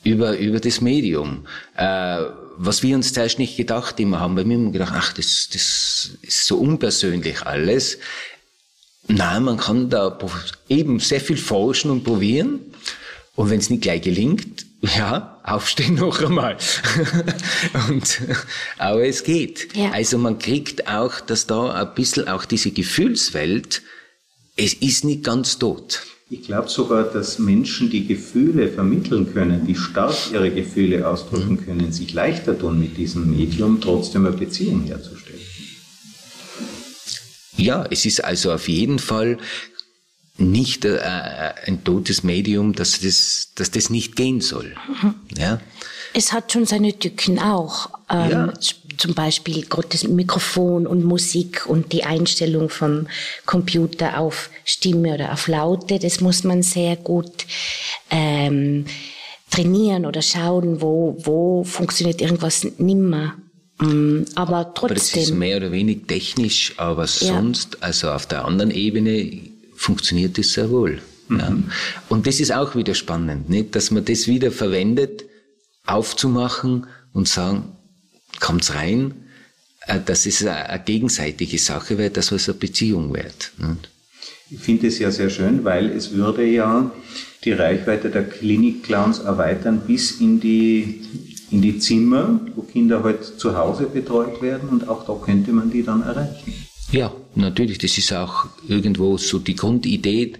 über, 0.03 0.37
über 0.37 0.59
das 0.59 0.81
Medium. 0.81 1.47
Äh, 1.75 2.19
was 2.57 2.83
wir 2.83 2.95
uns 2.95 3.13
zuerst 3.13 3.39
nicht 3.39 3.57
gedacht 3.57 3.99
immer 3.99 4.19
haben, 4.19 4.35
weil 4.35 4.47
wir 4.47 4.55
haben 4.55 4.71
gedacht, 4.71 4.93
ach, 4.95 5.13
das, 5.13 5.49
das 5.51 6.11
ist 6.21 6.45
so 6.45 6.57
unpersönlich 6.57 7.41
alles. 7.43 7.97
Nein, 9.07 9.43
man 9.43 9.57
kann 9.57 9.89
da 9.89 10.17
eben 10.69 10.99
sehr 10.99 11.19
viel 11.19 11.37
forschen 11.37 11.91
und 11.91 12.03
probieren. 12.03 12.59
Und 13.35 13.49
wenn 13.49 13.59
es 13.59 13.69
nicht 13.69 13.81
gleich 13.81 14.01
gelingt, 14.01 14.65
ja, 14.81 15.39
aufstehen 15.43 15.95
noch 15.95 16.21
einmal. 16.21 16.57
und, 17.89 18.21
aber 18.77 19.05
es 19.05 19.23
geht. 19.23 19.75
Ja. 19.75 19.91
Also 19.91 20.17
man 20.17 20.39
kriegt 20.39 20.87
auch, 20.87 21.19
dass 21.21 21.47
da 21.47 21.71
ein 21.71 21.95
bisschen 21.95 22.27
auch 22.27 22.45
diese 22.45 22.71
Gefühlswelt, 22.71 23.81
es 24.55 24.73
ist 24.73 25.03
nicht 25.03 25.23
ganz 25.23 25.57
tot. 25.57 26.03
Ich 26.33 26.41
glaube 26.41 26.67
sogar, 26.67 27.03
dass 27.03 27.37
Menschen, 27.37 27.91
die 27.91 28.07
Gefühle 28.07 28.67
vermitteln 28.67 29.31
können, 29.31 29.67
die 29.67 29.75
stark 29.75 30.15
ihre 30.31 30.49
Gefühle 30.49 31.07
ausdrücken 31.07 31.63
können, 31.63 31.91
sich 31.91 32.11
leichter 32.11 32.57
tun, 32.57 32.79
mit 32.79 32.97
diesem 32.97 33.29
Medium 33.29 33.79
trotzdem 33.79 34.25
eine 34.25 34.35
Beziehung 34.35 34.83
herzustellen. 34.83 35.39
Ja, 37.55 37.85
es 37.91 38.07
ist 38.07 38.23
also 38.23 38.51
auf 38.51 38.67
jeden 38.67 38.97
Fall 38.97 39.37
nicht 40.37 40.85
äh, 40.85 40.97
ein 41.67 41.83
totes 41.83 42.23
Medium, 42.23 42.73
dass 42.73 42.99
das, 43.01 43.51
dass 43.53 43.69
das 43.69 43.91
nicht 43.91 44.15
gehen 44.15 44.41
soll. 44.41 44.73
Mhm. 44.87 45.13
Ja. 45.37 45.61
Es 46.15 46.33
hat 46.33 46.51
schon 46.51 46.65
seine 46.65 46.97
Tücken 46.97 47.37
auch. 47.37 47.91
Ähm, 48.09 48.31
ja 48.31 48.53
zum 48.97 49.13
Beispiel 49.13 49.65
gerade 49.65 49.87
das 49.89 50.07
Mikrofon 50.07 50.87
und 50.87 51.03
Musik 51.03 51.65
und 51.67 51.91
die 51.91 52.03
Einstellung 52.03 52.69
vom 52.69 53.07
Computer 53.45 54.17
auf 54.19 54.49
Stimme 54.65 55.13
oder 55.13 55.33
auf 55.33 55.47
Laute, 55.47 55.99
das 55.99 56.21
muss 56.21 56.43
man 56.43 56.63
sehr 56.63 56.95
gut 56.95 57.45
ähm, 58.09 58.85
trainieren 59.49 60.05
oder 60.05 60.21
schauen, 60.21 60.81
wo, 60.81 61.17
wo 61.19 61.63
funktioniert 61.63 62.21
irgendwas 62.21 62.65
nimmer. 62.77 63.35
Mm, 63.79 64.23
aber 64.35 64.73
trotzdem. 64.73 64.83
Aber 64.85 64.93
das 64.93 65.15
ist 65.15 65.33
mehr 65.33 65.57
oder 65.57 65.71
weniger 65.71 66.07
technisch, 66.07 66.73
aber 66.77 67.07
sonst, 67.07 67.75
ja. 67.75 67.87
also 67.87 68.11
auf 68.11 68.25
der 68.25 68.45
anderen 68.45 68.71
Ebene, 68.71 69.41
funktioniert 69.75 70.37
das 70.37 70.53
sehr 70.53 70.69
wohl. 70.69 71.01
Mhm. 71.27 71.39
Ja. 71.39 71.55
Und 72.09 72.27
das 72.27 72.39
ist 72.39 72.53
auch 72.53 72.75
wieder 72.75 72.95
spannend, 72.95 73.49
nicht? 73.49 73.75
dass 73.75 73.91
man 73.91 74.05
das 74.05 74.27
wieder 74.27 74.51
verwendet, 74.51 75.25
aufzumachen 75.85 76.87
und 77.13 77.27
sagen, 77.27 77.75
kommt's 78.39 78.73
rein, 78.75 79.13
äh, 79.87 79.99
dass 80.05 80.25
es 80.25 80.45
eine 80.45 80.81
gegenseitige 80.83 81.57
Sache 81.57 81.97
wird, 81.97 82.17
dass 82.17 82.31
es 82.31 82.49
eine 82.49 82.57
Beziehung 82.57 83.13
wird. 83.13 83.51
Ich 84.49 84.59
finde 84.59 84.87
es 84.87 84.99
ja 84.99 85.11
sehr 85.11 85.29
schön, 85.29 85.63
weil 85.63 85.89
es 85.89 86.11
würde 86.11 86.45
ja 86.45 86.91
die 87.43 87.51
Reichweite 87.51 88.09
der 88.09 88.23
Klinik-Clowns 88.23 89.19
erweitern 89.19 89.81
bis 89.85 90.19
in 90.21 90.39
die, 90.39 91.01
in 91.51 91.61
die 91.61 91.79
Zimmer, 91.79 92.39
wo 92.55 92.61
Kinder 92.61 93.03
halt 93.03 93.23
zu 93.23 93.57
Hause 93.57 93.85
betreut 93.85 94.41
werden 94.41 94.69
und 94.69 94.87
auch 94.87 95.05
da 95.05 95.13
könnte 95.13 95.51
man 95.51 95.69
die 95.69 95.83
dann 95.83 96.03
erreichen. 96.03 96.53
Ja, 96.91 97.11
natürlich, 97.35 97.79
das 97.79 97.97
ist 97.97 98.13
auch 98.13 98.45
irgendwo 98.67 99.17
so 99.17 99.39
die 99.39 99.55
Grundidee, 99.55 100.33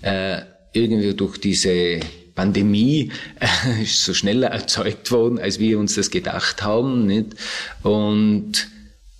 äh, 0.00 0.40
irgendwie 0.72 1.14
durch 1.14 1.38
diese 1.38 2.00
Pandemie 2.38 3.10
äh, 3.40 3.82
ist 3.82 4.04
so 4.04 4.14
schneller 4.14 4.48
erzeugt 4.48 5.10
worden, 5.10 5.40
als 5.40 5.58
wir 5.58 5.76
uns 5.76 5.96
das 5.96 6.10
gedacht 6.10 6.62
haben. 6.62 7.06
Nicht? 7.06 7.34
Und 7.82 8.68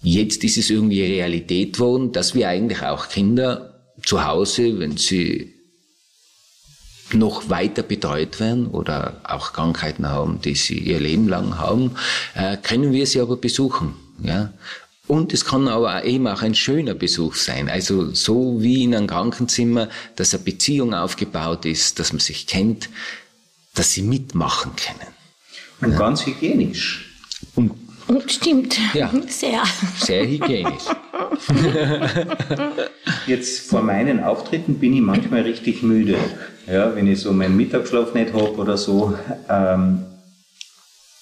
jetzt 0.03 0.45
ist 0.45 0.57
es 0.57 0.71
irgendwie 0.71 1.03
Realität 1.03 1.81
worden, 1.81 2.13
dass 2.13 2.37
wir 2.37 2.49
eigentlich 2.49 2.83
auch 2.83 3.09
Kinder 3.09 3.75
zu 4.05 4.25
Hause, 4.25 4.79
wenn 4.79 4.97
sie 4.97 5.53
noch 7.13 7.49
weiter 7.51 7.83
betreut 7.83 8.39
werden 8.39 8.69
oder 8.69 9.21
auch 9.25 9.53
Krankheiten 9.53 10.09
haben, 10.09 10.41
die 10.41 10.55
sie 10.55 10.79
ihr 10.79 11.01
Leben 11.01 11.27
lang 11.27 11.59
haben, 11.59 11.97
äh, 12.35 12.57
können 12.57 12.93
wir 12.93 13.07
sie 13.07 13.21
aber 13.21 13.37
besuchen. 13.37 13.95
Ja? 14.23 14.53
Und 15.09 15.33
es 15.33 15.47
kann 15.47 15.69
aber 15.69 16.05
eben 16.05 16.29
auch 16.29 16.43
ein 16.43 16.55
schöner 16.55 16.95
Besuch 16.95 17.35
sein. 17.35 17.71
Also 17.71 18.13
so 18.13 18.59
wie 18.61 18.85
in 18.85 18.95
einem 18.95 19.07
Krankenzimmer, 19.07 19.89
dass 20.17 20.35
eine 20.35 20.45
Beziehung 20.45 20.93
aufgebaut 20.93 21.65
ist, 21.65 21.99
dass 21.99 22.13
man 22.13 22.21
sich 22.21 22.47
kennt, 22.47 22.91
dass 23.75 23.93
sie 23.93 24.03
mitmachen 24.03 24.73
können. 24.77 25.09
Und 25.81 25.93
ja. 25.93 25.99
ganz 25.99 26.27
hygienisch. 26.27 27.07
Und, 27.55 27.73
Und 28.07 28.31
stimmt. 28.31 28.79
Ja, 28.93 29.11
sehr. 29.29 29.63
Sehr 29.99 30.29
hygienisch. 30.29 30.85
Jetzt 33.27 33.71
vor 33.71 33.83
meinen 33.83 34.23
Auftritten 34.23 34.79
bin 34.79 34.93
ich 34.93 35.01
manchmal 35.01 35.43
richtig 35.43 35.83
müde. 35.83 36.19
Ja, 36.67 36.95
wenn 36.95 37.07
ich 37.07 37.21
so 37.21 37.33
meinen 37.33 37.57
Mittagsschlaf 37.57 38.13
nicht 38.13 38.35
habe 38.35 38.57
oder 38.57 38.77
so. 38.77 39.17
Ähm, 39.49 40.05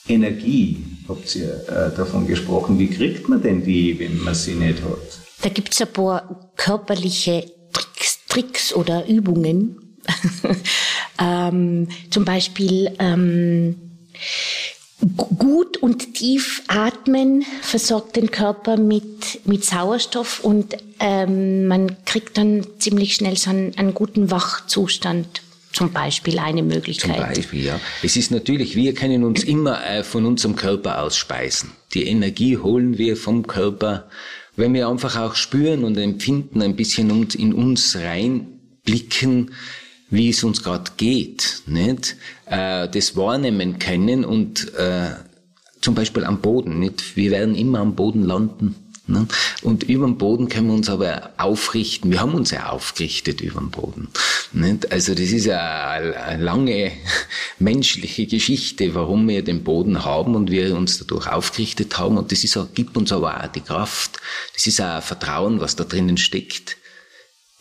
Energie, 0.08 0.84
habt 1.08 1.34
ihr 1.36 1.64
äh, 1.68 1.96
davon 1.96 2.26
gesprochen. 2.26 2.78
Wie 2.78 2.88
kriegt 2.88 3.28
man 3.28 3.42
denn 3.42 3.64
die, 3.64 3.98
wenn 3.98 4.22
man 4.22 4.34
sie 4.34 4.54
nicht 4.54 4.82
hat? 4.82 5.20
Da 5.42 5.48
gibt 5.48 5.72
es 5.72 5.80
ein 5.80 5.92
paar 5.92 6.50
körperliche 6.56 7.50
Tricks, 7.72 8.18
Tricks 8.28 8.72
oder 8.74 9.06
Übungen. 9.06 9.98
ähm, 11.20 11.88
zum 12.10 12.24
Beispiel 12.24 12.92
ähm, 12.98 13.76
gut 15.38 15.76
und 15.78 16.14
tief 16.14 16.62
atmen 16.68 17.44
versorgt 17.60 18.16
den 18.16 18.30
Körper 18.30 18.76
mit, 18.76 19.40
mit 19.46 19.64
Sauerstoff 19.64 20.40
und 20.40 20.76
ähm, 21.00 21.66
man 21.66 22.04
kriegt 22.04 22.38
dann 22.38 22.66
ziemlich 22.78 23.14
schnell 23.14 23.36
so 23.36 23.50
einen, 23.50 23.76
einen 23.76 23.94
guten 23.94 24.30
Wachzustand 24.30 25.42
zum 25.76 25.92
Beispiel 25.92 26.38
eine 26.38 26.62
Möglichkeit. 26.62 27.16
Zum 27.16 27.26
Beispiel, 27.26 27.64
ja. 27.66 27.80
Es 28.02 28.16
ist 28.16 28.30
natürlich, 28.30 28.76
wir 28.76 28.94
können 28.94 29.24
uns 29.24 29.44
immer 29.44 29.86
äh, 29.86 30.02
von 30.02 30.24
unserem 30.24 30.56
Körper 30.56 31.02
ausspeisen. 31.02 31.72
Die 31.92 32.04
Energie 32.04 32.56
holen 32.56 32.96
wir 32.96 33.14
vom 33.14 33.46
Körper. 33.46 34.08
Wenn 34.56 34.72
wir 34.72 34.88
einfach 34.88 35.18
auch 35.18 35.34
spüren 35.34 35.84
und 35.84 35.98
empfinden, 35.98 36.62
ein 36.62 36.76
bisschen 36.76 37.30
in 37.34 37.52
uns 37.52 37.94
reinblicken, 37.94 39.50
wie 40.08 40.30
es 40.30 40.42
uns 40.44 40.62
gerade 40.62 40.92
geht, 40.96 41.62
nicht? 41.66 42.16
Äh, 42.46 42.88
das 42.88 43.14
wahrnehmen 43.14 43.78
können 43.78 44.24
und 44.24 44.72
äh, 44.76 45.10
zum 45.82 45.94
Beispiel 45.94 46.24
am 46.24 46.40
Boden, 46.40 46.78
nicht? 46.78 47.16
Wir 47.16 47.32
werden 47.32 47.54
immer 47.54 47.80
am 47.80 47.94
Boden 47.94 48.22
landen. 48.22 48.76
Ne? 49.08 49.28
Und 49.62 49.84
über 49.84 50.04
dem 50.04 50.18
Boden 50.18 50.48
können 50.48 50.66
wir 50.66 50.74
uns 50.74 50.88
aber 50.88 51.30
aufrichten. 51.36 52.10
Wir 52.10 52.20
haben 52.20 52.34
uns 52.34 52.50
ja 52.50 52.70
aufgerichtet 52.70 53.40
über 53.40 53.60
dem 53.60 53.70
Boden. 53.70 54.08
Also 54.90 55.14
das 55.14 55.30
ist 55.30 55.48
eine 55.48 56.42
lange 56.42 56.92
menschliche 57.58 58.26
Geschichte, 58.26 58.94
warum 58.94 59.28
wir 59.28 59.44
den 59.44 59.62
Boden 59.62 60.04
haben 60.04 60.34
und 60.34 60.50
wir 60.50 60.76
uns 60.76 60.98
dadurch 60.98 61.28
aufgerichtet 61.28 61.98
haben. 61.98 62.18
Und 62.18 62.32
das 62.32 62.42
ist 62.42 62.56
auch, 62.56 62.66
gibt 62.74 62.96
uns 62.96 63.12
aber 63.12 63.42
auch 63.42 63.46
die 63.46 63.60
Kraft. 63.60 64.18
Das 64.54 64.66
ist 64.66 64.80
auch 64.80 64.96
ein 64.96 65.02
Vertrauen, 65.02 65.60
was 65.60 65.76
da 65.76 65.84
drinnen 65.84 66.16
steckt, 66.16 66.76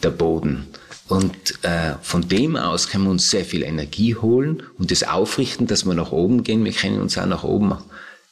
der 0.01 0.09
Boden. 0.09 0.67
Und 1.07 1.63
äh, 1.63 1.93
von 2.01 2.27
dem 2.27 2.55
aus 2.55 2.89
können 2.89 3.03
wir 3.03 3.11
uns 3.11 3.29
sehr 3.29 3.45
viel 3.45 3.61
Energie 3.61 4.15
holen 4.15 4.63
und 4.79 4.89
das 4.89 5.03
aufrichten, 5.03 5.67
dass 5.67 5.85
wir 5.85 5.93
nach 5.93 6.11
oben 6.11 6.43
gehen. 6.43 6.65
Wir 6.65 6.71
können 6.71 6.99
uns 6.99 7.17
auch 7.19 7.27
nach 7.27 7.43
oben 7.43 7.77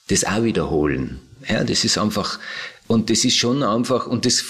das 0.08 0.26
auch 0.26 0.44
wiederholen. 0.44 1.20
Ja, 1.48 1.64
das 1.64 1.84
ist 1.84 1.98
einfach, 1.98 2.40
und 2.94 3.10
das 3.10 3.26
ist 3.26 3.36
schon 3.36 3.64
einfach, 3.64 4.08
und 4.08 4.26
das 4.26 4.44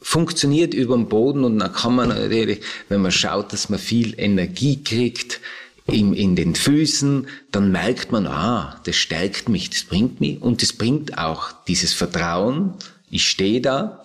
funktioniert 0.00 0.74
über 0.74 0.96
dem 0.96 1.08
Boden 1.08 1.44
und 1.44 1.58
dann 1.58 1.72
kann 1.72 1.94
man 1.94 2.08
natürlich, 2.08 2.60
wenn 2.88 3.02
man 3.02 3.12
schaut, 3.12 3.52
dass 3.52 3.68
man 3.68 3.78
viel 3.78 4.18
Energie 4.18 4.82
kriegt, 4.82 5.40
in, 5.86 6.14
in 6.14 6.36
den 6.36 6.54
Füßen, 6.54 7.26
dann 7.50 7.72
merkt 7.72 8.12
man, 8.12 8.26
ah, 8.26 8.80
das 8.84 8.96
stärkt 8.96 9.48
mich, 9.48 9.70
das 9.70 9.84
bringt 9.84 10.20
mich 10.20 10.40
und 10.40 10.62
das 10.62 10.72
bringt 10.72 11.18
auch 11.18 11.52
dieses 11.66 11.92
Vertrauen. 11.92 12.74
Ich 13.10 13.28
stehe 13.28 13.60
da, 13.60 14.00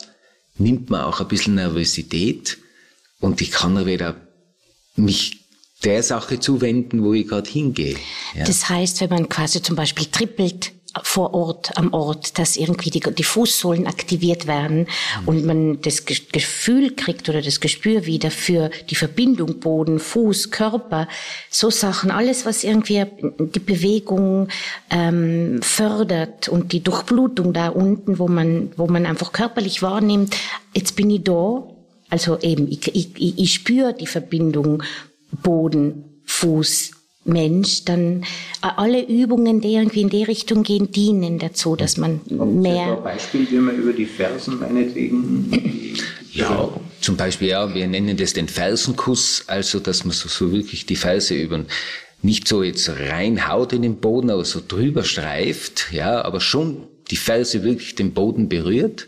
nimmt 0.58 0.89
man 0.89 1.02
auch 1.02 1.21
ein 1.21 1.28
bisschen 1.28 1.56
Nervosität 1.56 2.58
und 3.19 3.41
ich 3.41 3.52
kann 3.52 3.86
wieder 3.86 4.15
mich 4.95 5.45
der 5.84 6.02
Sache 6.02 6.39
zuwenden, 6.39 7.04
wo 7.04 7.13
ich 7.13 7.28
gerade 7.28 7.50
hingehe. 7.50 7.95
Ja. 8.36 8.45
Das 8.45 8.67
heißt, 8.67 9.02
wenn 9.02 9.10
man 9.12 9.30
quasi 9.30 9.62
zum 9.62 9.76
Beispiel 9.76 10.08
trippelt, 10.08 10.71
vor 11.03 11.33
Ort, 11.33 11.77
am 11.77 11.93
Ort, 11.93 12.38
dass 12.39 12.57
irgendwie 12.57 12.89
die, 12.89 12.99
die 12.99 13.23
Fußsohlen 13.23 13.88
aktiviert 13.88 14.47
werden 14.47 14.88
mhm. 15.21 15.27
und 15.27 15.45
man 15.45 15.81
das 15.81 16.05
Gefühl 16.05 16.95
kriegt 16.95 17.29
oder 17.29 17.41
das 17.41 17.60
Gespür 17.60 18.05
wieder 18.05 18.31
für 18.31 18.69
die 18.89 18.95
Verbindung 18.95 19.60
Boden, 19.60 19.99
Fuß, 19.99 20.51
Körper, 20.51 21.07
so 21.49 21.69
Sachen, 21.69 22.12
alles, 22.12 22.45
was 22.45 22.63
irgendwie 22.63 23.05
die 23.39 23.60
Bewegung 23.60 24.47
ähm, 24.89 25.62
fördert 25.62 26.49
und 26.49 26.71
die 26.71 26.81
Durchblutung 26.81 27.53
da 27.53 27.69
unten, 27.69 28.19
wo 28.19 28.27
man, 28.27 28.71
wo 28.77 28.88
man 28.88 29.05
einfach 29.05 29.31
körperlich 29.31 29.81
wahrnimmt, 29.81 30.36
jetzt 30.73 30.95
bin 30.95 31.10
ich 31.10 31.23
da, 31.23 31.63
also 32.10 32.39
eben, 32.39 32.69
ich, 32.69 32.88
ich, 32.95 33.39
ich 33.39 33.53
spüre 33.53 33.93
die 33.93 34.07
Verbindung 34.07 34.83
Boden, 35.31 36.21
Fuß, 36.25 36.91
Mensch, 37.28 37.86
dann 37.86 38.24
äh, 38.63 38.68
alle 38.78 39.06
Übungen, 39.06 39.62
die 39.62 39.74
irgendwie 39.74 40.02
in 40.02 40.10
die 40.10 40.24
Richtung 40.24 40.63
gehen, 40.63 40.92
dienen 40.92 41.40
dazu, 41.40 41.76
dass 41.76 41.98
man 41.98 42.22
Haben 42.30 42.62
mehr. 42.62 42.98
Ein 42.98 43.04
Beispiel, 43.04 43.48
wie 43.50 43.58
man 43.58 43.76
über 43.76 43.94
die 43.94 44.06
Fersen 44.06 44.60
meinetwegen. 44.60 45.52
Ja, 46.32 46.70
zum 47.02 47.18
Beispiel, 47.18 47.50
ja, 47.50 47.74
wir 47.74 47.88
nennen 47.88 48.16
das 48.16 48.34
den 48.34 48.48
Fersenkuss, 48.48 49.46
also 49.48 49.80
dass 49.80 50.04
man 50.04 50.13
so, 50.13 50.30
so 50.30 50.52
wirklich 50.52 50.86
die 50.86 50.96
Ferse 50.96 51.34
über 51.34 51.66
nicht 52.22 52.48
so 52.48 52.63
jetzt 52.63 52.90
reinhaut 52.90 53.74
in 53.74 53.82
den 53.82 53.98
Boden, 53.98 54.30
aber 54.30 54.46
so 54.46 54.62
drüber 54.66 55.04
streift, 55.04 55.92
ja, 55.92 56.24
aber 56.24 56.40
schon 56.40 56.88
die 57.10 57.16
Ferse 57.16 57.63
wirklich 57.63 57.96
den 57.96 58.13
Boden 58.13 58.50
berührt. 58.50 59.08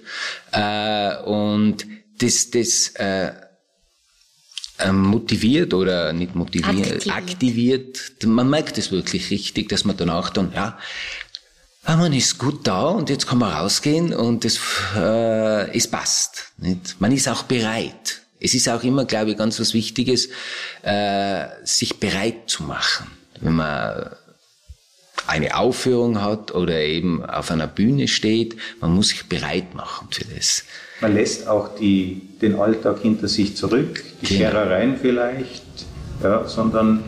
Äh, 0.51 1.17
und 1.23 1.85
das, 2.19 2.51
das 2.51 2.89
äh, 2.95 3.31
motiviert 4.91 5.73
oder 5.73 6.13
nicht 6.13 6.35
motiviert, 6.35 7.07
aktiviert. 7.07 7.09
aktiviert. 7.09 8.25
Man 8.25 8.49
merkt 8.49 8.77
es 8.77 8.91
wirklich 8.91 9.29
richtig, 9.29 9.69
dass 9.69 9.85
man 9.85 9.97
danach 9.97 10.29
dann, 10.29 10.51
ja, 10.53 10.77
ah, 11.83 11.95
man 11.97 12.13
ist 12.13 12.37
gut 12.37 12.65
da 12.67 12.83
und 12.83 13.09
jetzt 13.09 13.27
kann 13.27 13.39
man 13.39 13.51
rausgehen 13.51 14.13
und 14.13 14.45
es, 14.45 14.59
äh, 14.95 15.75
es 15.75 15.87
passt. 15.87 16.51
Nicht? 16.57 16.95
Man 16.99 17.11
ist 17.11 17.27
auch 17.27 17.43
bereit. 17.43 18.21
Es 18.39 18.53
ist 18.53 18.69
auch 18.69 18.83
immer, 18.83 19.05
glaube 19.05 19.31
ich, 19.31 19.37
ganz 19.37 19.59
was 19.59 19.73
Wichtiges, 19.73 20.29
äh, 20.83 21.45
sich 21.63 21.99
bereit 21.99 22.49
zu 22.49 22.63
machen. 22.63 23.07
Wenn 23.41 23.53
man 23.53 24.15
eine 25.27 25.55
Aufführung 25.57 26.21
hat 26.21 26.51
oder 26.55 26.79
eben 26.79 27.23
auf 27.25 27.51
einer 27.51 27.67
Bühne 27.67 28.07
steht, 28.07 28.55
man 28.79 28.93
muss 28.93 29.09
sich 29.09 29.25
bereit 29.25 29.75
machen 29.75 30.07
für 30.11 30.25
das. 30.25 30.63
Man 31.01 31.13
lässt 31.13 31.47
auch 31.47 31.75
die, 31.75 32.21
den 32.41 32.55
Alltag 32.55 32.99
hinter 33.01 33.27
sich 33.27 33.55
zurück, 33.55 34.03
die 34.21 34.25
genau. 34.25 34.51
Scherereien 34.51 34.97
vielleicht, 34.97 35.63
ja, 36.21 36.45
sondern 36.45 37.03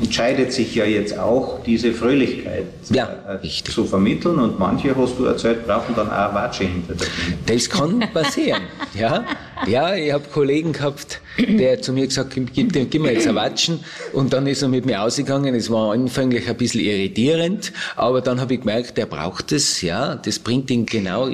entscheidet 0.00 0.52
sich 0.52 0.74
ja 0.74 0.84
jetzt 0.84 1.18
auch, 1.18 1.62
diese 1.62 1.92
Fröhlichkeit 1.92 2.66
ja, 2.90 3.38
äh, 3.42 3.48
zu 3.48 3.84
vermitteln. 3.84 4.38
Und 4.38 4.58
manche, 4.58 4.94
hast 4.96 5.18
du 5.18 5.24
erzählt, 5.24 5.66
brauchen 5.66 5.94
dann 5.94 6.08
auch 6.08 6.34
Watsche 6.34 6.64
hinter 6.64 6.94
der 6.94 7.06
Bühne. 7.06 7.38
Das 7.46 7.68
kann 7.68 8.00
passieren. 8.12 8.62
ja, 8.94 9.24
ja 9.66 9.94
ich 9.94 10.12
habe 10.12 10.24
Kollegen 10.32 10.72
gehabt, 10.72 11.20
der 11.38 11.80
zu 11.80 11.92
mir 11.92 12.06
gesagt 12.06 12.36
hat, 12.36 12.46
gib, 12.52 12.72
gib 12.72 13.00
mir 13.00 13.12
jetzt 13.12 13.26
ein 13.26 13.34
Watschen. 13.34 13.80
Und 14.12 14.32
dann 14.32 14.46
ist 14.46 14.62
er 14.62 14.68
mit 14.68 14.86
mir 14.86 15.02
ausgegangen. 15.02 15.54
Es 15.54 15.70
war 15.70 15.92
anfänglich 15.92 16.48
ein 16.48 16.56
bisschen 16.56 16.80
irritierend, 16.80 17.72
aber 17.96 18.20
dann 18.20 18.40
habe 18.40 18.54
ich 18.54 18.60
gemerkt, 18.60 18.98
der 18.98 19.06
braucht 19.06 19.52
es. 19.52 19.80
Ja, 19.80 20.14
das 20.16 20.38
bringt 20.38 20.70
ihn 20.70 20.86
genau 20.86 21.30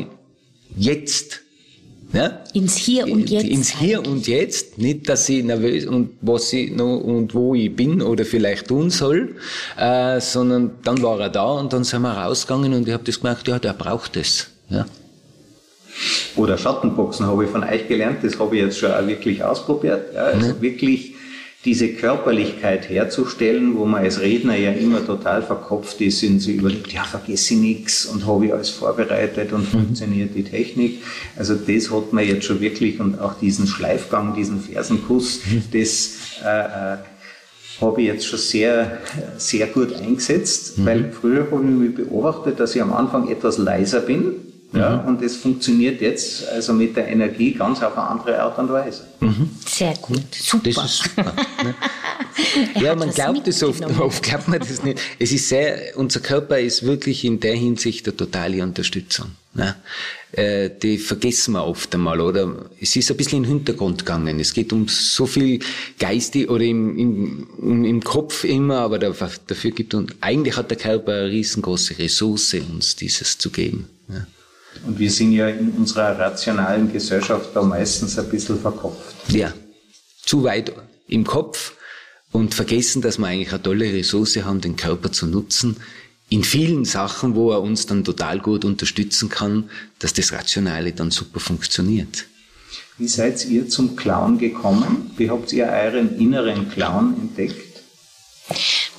jetzt 0.76 1.42
ja? 2.12 2.40
Ins 2.52 2.76
Hier 2.76 3.06
und 3.06 3.28
Jetzt. 3.28 3.48
Ins 3.48 3.78
Hier 3.78 3.98
eigentlich. 3.98 4.12
und 4.12 4.26
Jetzt. 4.26 4.78
Nicht, 4.78 5.08
dass 5.08 5.28
ich 5.28 5.44
nervös 5.44 5.86
und 5.86 6.10
was 6.20 6.52
ich 6.52 6.70
noch 6.70 6.98
und 6.98 7.34
wo 7.34 7.54
ich 7.54 7.74
bin 7.74 8.02
oder 8.02 8.24
vielleicht 8.24 8.68
tun 8.68 8.90
soll, 8.90 9.36
äh, 9.78 10.20
sondern 10.20 10.72
dann 10.84 11.02
war 11.02 11.20
er 11.20 11.30
da 11.30 11.46
und 11.52 11.72
dann 11.72 11.84
sind 11.84 12.02
wir 12.02 12.12
rausgegangen 12.12 12.72
und 12.74 12.86
ich 12.88 12.94
habe 12.94 13.04
das 13.04 13.20
gemerkt, 13.20 13.48
ja, 13.48 13.58
der 13.58 13.72
braucht 13.72 14.16
es. 14.16 14.48
Ja. 14.68 14.86
Oder 16.36 16.58
Schattenboxen 16.58 17.26
habe 17.26 17.44
ich 17.44 17.50
von 17.50 17.64
euch 17.64 17.88
gelernt, 17.88 18.18
das 18.22 18.38
habe 18.38 18.56
ich 18.56 18.62
jetzt 18.62 18.78
schon 18.78 18.92
auch 18.92 19.06
wirklich 19.06 19.42
ausprobiert. 19.42 20.14
Ja, 20.14 20.24
also 20.24 20.54
mhm. 20.54 20.60
wirklich 20.60 21.14
diese 21.66 21.88
Körperlichkeit 21.88 22.88
herzustellen, 22.88 23.76
wo 23.76 23.84
man 23.84 24.04
als 24.04 24.20
Redner 24.20 24.56
ja 24.56 24.70
immer 24.70 25.04
total 25.04 25.42
verkopft 25.42 26.00
ist, 26.00 26.20
sind 26.20 26.38
sie 26.38 26.52
überlegt, 26.52 26.92
ja, 26.92 27.02
vergesse 27.02 27.54
ich 27.54 27.60
nichts 27.60 28.06
und 28.06 28.24
habe 28.24 28.46
ich 28.46 28.52
alles 28.52 28.70
vorbereitet 28.70 29.52
und 29.52 29.62
mhm. 29.62 29.78
funktioniert 29.78 30.34
die 30.36 30.44
Technik. 30.44 31.02
Also 31.34 31.56
das 31.56 31.90
hat 31.90 32.12
man 32.12 32.24
jetzt 32.24 32.44
schon 32.44 32.60
wirklich 32.60 33.00
und 33.00 33.20
auch 33.20 33.34
diesen 33.34 33.66
Schleifgang, 33.66 34.36
diesen 34.36 34.60
Fersenkuss, 34.60 35.40
mhm. 35.44 35.62
das 35.72 36.18
äh, 36.44 36.94
äh, 36.94 36.96
habe 37.80 38.00
ich 38.00 38.06
jetzt 38.06 38.26
schon 38.26 38.38
sehr, 38.38 38.98
sehr 39.36 39.66
gut 39.66 39.92
eingesetzt, 39.92 40.78
mhm. 40.78 40.86
weil 40.86 41.12
früher 41.12 41.50
habe 41.50 41.64
ich 41.64 41.70
mich 41.70 41.94
beobachtet, 41.96 42.60
dass 42.60 42.76
ich 42.76 42.80
am 42.80 42.92
Anfang 42.92 43.28
etwas 43.28 43.58
leiser 43.58 44.00
bin 44.00 44.45
ja, 44.72 44.96
mhm. 44.96 45.08
Und 45.08 45.22
es 45.22 45.36
funktioniert 45.36 46.00
jetzt 46.00 46.46
also 46.48 46.72
mit 46.72 46.96
der 46.96 47.08
Energie 47.08 47.52
ganz 47.52 47.82
auf 47.82 47.96
eine 47.96 48.08
andere 48.08 48.40
Art 48.40 48.58
und 48.58 48.70
Weise. 48.70 49.04
Mhm. 49.20 49.50
Sehr 49.66 49.94
gut, 49.94 50.34
super. 50.34 50.70
Das 50.70 50.84
ist 50.84 51.04
super. 51.04 51.34
Ne? 51.62 51.74
ja, 52.82 52.94
man 52.94 53.10
glaubt 53.10 53.46
es 53.46 53.62
oft, 53.62 53.84
oft 54.00 54.22
glaubt 54.22 54.48
man 54.48 54.58
das 54.58 54.82
nicht. 54.82 55.00
Es 55.18 55.32
ist 55.32 55.48
sehr, 55.48 55.96
unser 55.96 56.20
Körper 56.20 56.58
ist 56.58 56.82
wirklich 56.84 57.24
in 57.24 57.40
der 57.40 57.54
Hinsicht 57.54 58.06
eine 58.06 58.16
totale 58.16 58.62
Unterstützung. 58.62 59.32
Ne? 59.54 59.76
Äh, 60.32 60.70
die 60.82 60.98
vergessen 60.98 61.52
wir 61.52 61.64
oft 61.64 61.94
einmal, 61.94 62.20
oder? 62.20 62.66
Es 62.80 62.94
ist 62.96 63.10
ein 63.10 63.16
bisschen 63.16 63.38
in 63.38 63.42
den 63.44 63.52
Hintergrund 63.58 64.00
gegangen. 64.00 64.38
Es 64.40 64.52
geht 64.52 64.72
um 64.72 64.88
so 64.88 65.26
viel 65.26 65.60
Geistig 65.98 66.50
oder 66.50 66.64
im, 66.64 66.98
im, 66.98 67.84
im 67.84 68.04
Kopf 68.04 68.44
immer, 68.44 68.80
aber 68.80 68.98
dafür 68.98 69.70
gibt 69.70 69.94
uns, 69.94 70.12
eigentlich 70.20 70.56
hat 70.56 70.70
der 70.70 70.78
Körper 70.78 71.12
eine 71.12 71.30
riesengroße 71.30 71.98
Ressource, 71.98 72.54
uns 72.54 72.96
dieses 72.96 73.38
zu 73.38 73.50
geben. 73.50 73.88
Ja. 74.08 74.26
Und 74.84 74.98
wir 74.98 75.10
sind 75.10 75.32
ja 75.32 75.48
in 75.48 75.70
unserer 75.70 76.18
rationalen 76.18 76.92
Gesellschaft 76.92 77.50
da 77.54 77.62
meistens 77.62 78.18
ein 78.18 78.28
bisschen 78.28 78.58
verkopft. 78.60 79.14
Ja, 79.28 79.52
zu 80.24 80.42
weit 80.44 80.72
im 81.08 81.24
Kopf 81.24 81.74
und 82.32 82.54
vergessen, 82.54 83.02
dass 83.02 83.18
wir 83.18 83.26
eigentlich 83.26 83.52
eine 83.52 83.62
tolle 83.62 83.92
Ressource 83.92 84.36
haben, 84.36 84.60
den 84.60 84.76
Körper 84.76 85.12
zu 85.12 85.26
nutzen, 85.26 85.76
in 86.28 86.42
vielen 86.42 86.84
Sachen, 86.84 87.34
wo 87.36 87.52
er 87.52 87.62
uns 87.62 87.86
dann 87.86 88.02
total 88.02 88.40
gut 88.40 88.64
unterstützen 88.64 89.28
kann, 89.28 89.70
dass 90.00 90.12
das 90.12 90.32
Rationale 90.32 90.92
dann 90.92 91.12
super 91.12 91.38
funktioniert. 91.38 92.26
Wie 92.98 93.08
seid 93.08 93.44
ihr 93.46 93.68
zum 93.68 93.94
Clown 93.94 94.38
gekommen? 94.38 95.12
Wie 95.16 95.30
habt 95.30 95.52
ihr 95.52 95.66
euren 95.66 96.18
inneren 96.18 96.68
Clown 96.70 97.14
entdeckt? 97.20 97.82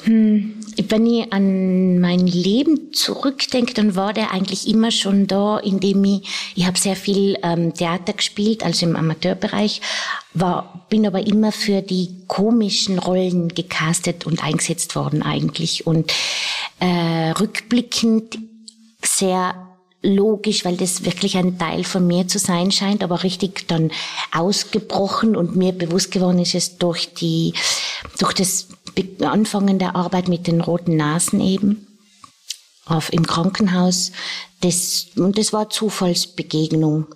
Hm, 0.04 0.54
wenn 0.90 1.06
ich 1.06 1.34
an 1.34 2.00
mein 2.00 2.28
Leben 2.28 2.94
zurückdenke, 2.94 3.74
dann 3.74 3.96
war 3.96 4.14
der 4.14 4.32
eigentlich 4.32 4.68
immer 4.68 4.92
schon 4.92 5.28
da, 5.28 5.58
indem 5.58 6.04
ich, 6.04 6.54
ich 6.56 6.68
habe 6.68 6.78
sehr 6.78 6.96
viel 6.96 7.38
ähm, 7.44 7.74
Theater 7.74 8.14
gespielt, 8.14 8.64
also 8.64 8.86
im 8.86 8.96
Amateurbereich, 8.96 9.82
war, 10.34 10.86
bin 10.90 11.08
aber 11.08 11.26
immer 11.26 11.52
für 11.52 11.82
die 11.82 12.16
komischen 12.28 13.00
Rollen 13.00 13.50
gecastet 13.50 14.26
und 14.26 14.44
eingesetzt 14.44 14.96
worden 14.96 15.24
eigentlich. 15.24 15.88
Und 15.88 16.14
äh, 16.80 17.32
rückblickend 17.32 18.38
sehr 19.04 19.56
logisch, 20.04 20.64
weil 20.64 20.78
das 20.78 21.06
wirklich 21.06 21.38
ein 21.38 21.58
Teil 21.58 21.84
von 21.84 22.06
mir 22.06 22.28
zu 22.28 22.40
sein 22.40 22.72
scheint, 22.72 23.04
aber 23.04 23.24
richtig 23.24 23.68
dann 23.68 23.92
ausgebrochen 24.32 25.36
und 25.36 25.56
mir 25.56 25.72
bewusst 25.72 26.12
geworden 26.12 26.40
ist 26.40 26.56
es 26.56 26.78
durch 26.78 27.14
die, 27.14 27.54
durch 28.20 28.34
das 28.34 28.68
Anfangen 29.22 29.80
der 29.80 29.96
Arbeit 29.96 30.28
mit 30.28 30.48
den 30.48 30.62
roten 30.62 30.98
Nasen 30.98 31.40
eben 31.42 31.88
auf, 32.86 33.12
im 33.12 33.26
Krankenhaus. 33.26 34.12
Das, 34.62 35.08
und 35.16 35.38
das 35.38 35.54
war 35.54 35.70
Zufallsbegegnung. 35.70 37.08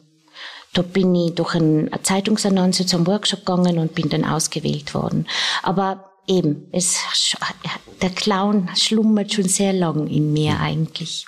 Da 0.74 0.82
bin 0.84 1.14
ich 1.16 1.36
durch 1.36 1.56
eine 1.56 1.90
Zeitungsannonce 2.04 2.86
zum 2.86 3.06
Workshop 3.08 3.40
gegangen 3.40 3.78
und 3.78 3.96
bin 3.96 4.10
dann 4.10 4.24
ausgewählt 4.24 4.94
worden. 4.94 5.28
Aber 5.64 6.12
eben, 6.28 6.68
es, 6.72 7.00
der 8.02 8.10
Clown 8.10 8.70
schlummert 8.76 9.34
schon 9.34 9.50
sehr 9.50 9.74
lang 9.74 10.08
in 10.08 10.32
mir 10.32 10.60
eigentlich. 10.60 11.26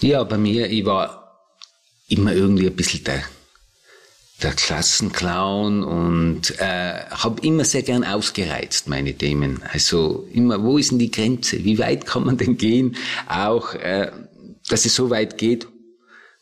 Ja, 0.00 0.24
bei 0.24 0.38
mir, 0.38 0.70
ich 0.70 0.84
war 0.84 1.38
immer 2.08 2.32
irgendwie 2.32 2.66
ein 2.66 2.76
bisschen 2.76 3.04
der 3.04 3.24
der 4.44 4.52
Klassenclown 4.52 5.82
und 5.82 6.60
äh, 6.60 7.00
habe 7.10 7.40
immer 7.42 7.64
sehr 7.64 7.82
gern 7.82 8.04
ausgereizt 8.04 8.88
meine 8.88 9.14
Themen. 9.14 9.62
Also 9.72 10.28
immer, 10.32 10.62
wo 10.62 10.76
ist 10.76 10.90
denn 10.90 10.98
die 10.98 11.10
Grenze? 11.10 11.64
Wie 11.64 11.78
weit 11.78 12.06
kann 12.06 12.24
man 12.24 12.36
denn 12.36 12.58
gehen? 12.58 12.96
Auch, 13.26 13.74
äh, 13.74 14.12
dass 14.68 14.84
es 14.84 14.94
so 14.94 15.10
weit 15.10 15.38
geht, 15.38 15.66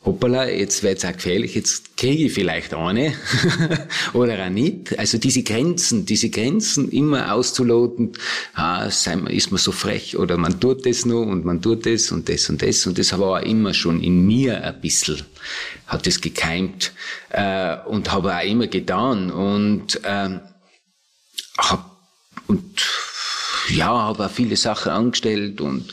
hoppala, 0.04 0.48
jetzt 0.48 0.82
wird's 0.82 1.04
auch 1.04 1.12
gefährlich, 1.12 1.54
jetzt 1.54 1.96
kriege 1.96 2.24
ich 2.24 2.32
vielleicht 2.32 2.74
eine 2.74 3.14
oder 4.12 4.44
auch 4.44 4.50
nicht. 4.50 4.98
Also 4.98 5.18
diese 5.18 5.42
Grenzen, 5.44 6.06
diese 6.06 6.28
Grenzen 6.28 6.90
immer 6.90 7.32
auszuloten, 7.32 8.12
ah, 8.54 8.84
ist 8.84 9.06
man 9.06 9.58
so 9.58 9.70
frech 9.70 10.16
oder 10.16 10.36
man 10.36 10.58
tut 10.58 10.86
das 10.86 11.04
nur 11.04 11.26
und 11.26 11.44
man 11.44 11.62
tut 11.62 11.86
das 11.86 12.10
und 12.10 12.28
das 12.28 12.48
und 12.50 12.62
das 12.62 12.86
und 12.86 12.98
das 12.98 13.16
war 13.18 13.44
immer 13.44 13.74
schon 13.74 14.02
in 14.02 14.26
mir 14.26 14.64
ein 14.64 14.80
bisschen, 14.80 15.22
hat 15.86 16.06
das 16.06 16.20
gekeimt 16.20 16.92
äh, 17.30 17.76
und 17.86 18.10
habe 18.10 18.36
auch 18.36 18.44
immer 18.44 18.66
getan 18.66 19.30
und 19.30 20.00
ähm, 20.04 20.40
hab, 21.58 21.96
und 22.48 22.82
ja, 23.68 23.86
habe 23.86 24.26
auch 24.26 24.30
viele 24.30 24.56
Sachen 24.56 24.90
angestellt 24.90 25.60
und 25.60 25.92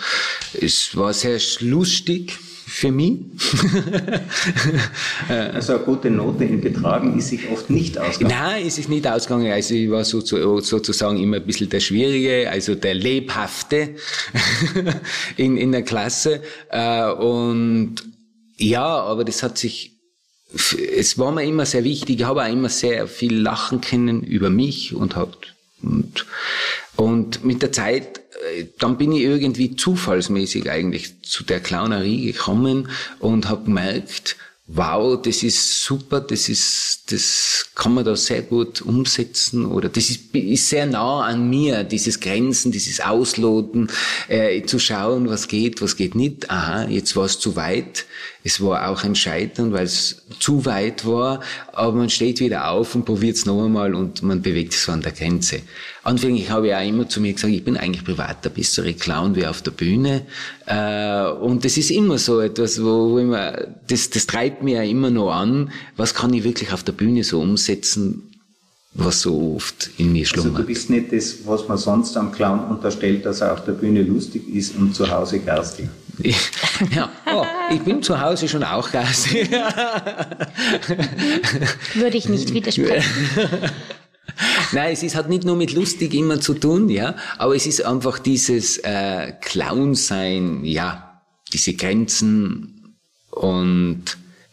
es 0.59 0.95
war 0.97 1.13
sehr 1.13 1.39
lustig 1.59 2.39
für 2.69 2.91
mich. 2.91 3.19
also 5.27 5.73
eine 5.73 5.83
gute 5.83 6.09
Note 6.09 6.45
in 6.45 6.61
Betragen 6.61 7.17
ist 7.17 7.29
sich 7.29 7.49
oft 7.49 7.69
nicht 7.69 7.97
ausgegangen. 7.97 8.37
Nein, 8.37 8.67
es 8.67 8.77
ist 8.77 8.89
nicht 8.89 9.07
ausgegangen. 9.07 9.51
Also 9.51 9.73
ich 9.73 9.89
war 9.89 10.05
so, 10.05 10.21
sozusagen 10.21 11.17
immer 11.17 11.37
ein 11.37 11.45
bisschen 11.45 11.69
der 11.69 11.79
Schwierige, 11.79 12.49
also 12.49 12.75
der 12.75 12.93
Lebhafte 12.93 13.95
in, 15.37 15.57
in 15.57 15.71
der 15.71 15.81
Klasse. 15.81 16.41
Äh, 16.69 17.11
und 17.11 17.95
ja, 18.57 18.85
aber 18.85 19.23
das 19.25 19.43
hat 19.43 19.57
sich 19.57 19.95
es 20.97 21.19
war 21.19 21.31
mir 21.31 21.43
immer 21.43 21.65
sehr 21.65 21.83
wichtig. 21.83 22.21
Ich 22.21 22.25
habe 22.25 22.43
auch 22.43 22.51
immer 22.51 22.69
sehr 22.69 23.07
viel 23.07 23.39
lachen 23.39 23.81
können 23.81 24.23
über 24.23 24.49
mich 24.49 24.95
und 24.95 25.15
hat 25.15 25.37
und, 25.81 26.25
und 26.95 27.45
mit 27.45 27.61
der 27.61 27.71
Zeit, 27.71 28.17
äh, 28.17 28.18
dann 28.79 28.97
bin 28.97 29.11
ich 29.11 29.23
irgendwie 29.23 29.75
zufallsmäßig 29.75 30.69
eigentlich 30.69 31.21
zu 31.21 31.43
der 31.43 31.59
Clownerie 31.59 32.31
gekommen 32.31 32.89
und 33.19 33.49
habe 33.49 33.65
gemerkt, 33.65 34.37
wow, 34.71 35.19
das 35.19 35.41
ist 35.41 35.83
super, 35.83 36.21
das 36.21 36.47
ist, 36.47 37.11
das 37.11 37.71
kann 37.73 37.95
man 37.95 38.05
da 38.05 38.15
sehr 38.15 38.43
gut 38.43 38.81
umsetzen 38.81 39.65
oder 39.65 39.89
das 39.89 40.09
ist, 40.11 40.35
ist 40.35 40.69
sehr 40.69 40.85
nah 40.85 41.21
an 41.21 41.49
mir, 41.49 41.83
dieses 41.83 42.19
Grenzen, 42.19 42.71
dieses 42.71 42.99
Ausloten, 42.99 43.89
äh, 44.27 44.61
zu 44.63 44.77
schauen, 44.77 45.27
was 45.27 45.47
geht, 45.47 45.81
was 45.81 45.97
geht 45.97 46.13
nicht. 46.13 46.51
Aha, 46.51 46.85
jetzt 46.87 47.15
war 47.15 47.25
es 47.25 47.39
zu 47.39 47.55
weit. 47.55 48.05
Es 48.43 48.61
war 48.61 48.89
auch 48.89 49.03
ein 49.03 49.15
Scheitern, 49.15 49.73
weil 49.73 49.85
es 49.85 50.23
zu 50.39 50.65
weit 50.65 51.05
war, 51.05 51.41
aber 51.73 51.93
man 51.93 52.09
steht 52.09 52.39
wieder 52.39 52.69
auf 52.69 52.95
und 52.95 53.05
probiert 53.05 53.35
es 53.35 53.45
noch 53.45 53.65
einmal 53.65 53.93
und 53.93 54.23
man 54.23 54.41
bewegt 54.41 54.73
sich 54.73 54.81
so 54.81 54.91
an 54.91 55.01
der 55.01 55.11
Grenze. 55.11 55.61
Anfänglich 56.03 56.49
habe 56.49 56.67
ich 56.67 56.75
auch 56.75 56.87
immer 56.87 57.09
zu 57.09 57.19
mir 57.19 57.33
gesagt, 57.33 57.53
ich 57.53 57.63
bin 57.63 57.75
eigentlich 57.75 58.05
privat 58.05 58.45
der 58.45 58.49
bessere 58.49 58.93
Clown 58.93 59.35
wie 59.35 59.45
auf 59.45 59.61
der 59.61 59.71
Bühne. 59.71 60.25
Äh, 60.69 61.31
und 61.41 61.65
das 61.65 61.77
ist 61.77 61.89
immer 61.89 62.19
so 62.19 62.39
etwas, 62.41 62.81
wo, 62.83 63.09
wo 63.09 63.17
immer, 63.17 63.53
das, 63.87 64.11
das 64.11 64.27
treibt 64.27 64.61
mir 64.61 64.83
ja 64.83 64.89
immer 64.89 65.09
noch 65.09 65.31
an, 65.31 65.71
was 65.97 66.13
kann 66.13 66.31
ich 66.31 66.43
wirklich 66.43 66.71
auf 66.71 66.83
der 66.83 66.91
Bühne 66.91 67.23
so 67.23 67.41
umsetzen, 67.41 68.31
was 68.93 69.21
so 69.21 69.55
oft 69.55 69.89
in 69.97 70.13
mir 70.13 70.27
schlummert. 70.27 70.51
Also 70.51 70.61
du 70.61 70.67
bist 70.67 70.91
nicht 70.91 71.11
das, 71.11 71.37
was 71.45 71.67
man 71.67 71.79
sonst 71.79 72.15
am 72.17 72.31
Clown 72.31 72.65
unterstellt, 72.65 73.25
dass 73.25 73.41
er 73.41 73.53
auf 73.53 73.65
der 73.65 73.71
Bühne 73.71 74.03
lustig 74.03 74.47
ist 74.47 74.75
und 74.75 74.93
zu 74.93 75.09
Hause 75.09 75.39
garstig. 75.39 75.89
ja, 76.95 77.09
oh, 77.33 77.45
ich 77.73 77.79
bin 77.79 78.03
zu 78.03 78.21
Hause 78.21 78.47
schon 78.47 78.63
auch 78.63 78.91
garstig. 78.91 79.49
Würde 81.95 82.17
ich 82.17 82.29
nicht 82.29 82.53
widersprechen. 82.53 83.09
Nein, 84.71 84.93
es 84.93 85.03
ist, 85.03 85.15
hat 85.15 85.29
nicht 85.29 85.43
nur 85.43 85.55
mit 85.55 85.73
lustig 85.73 86.13
immer 86.13 86.39
zu 86.39 86.53
tun, 86.53 86.89
ja, 86.89 87.15
aber 87.37 87.55
es 87.55 87.65
ist 87.65 87.85
einfach 87.85 88.19
dieses 88.19 88.77
äh, 88.77 89.33
Clown-Sein, 89.41 90.63
ja, 90.63 91.21
diese 91.51 91.73
Grenzen 91.73 92.95
und 93.31 94.03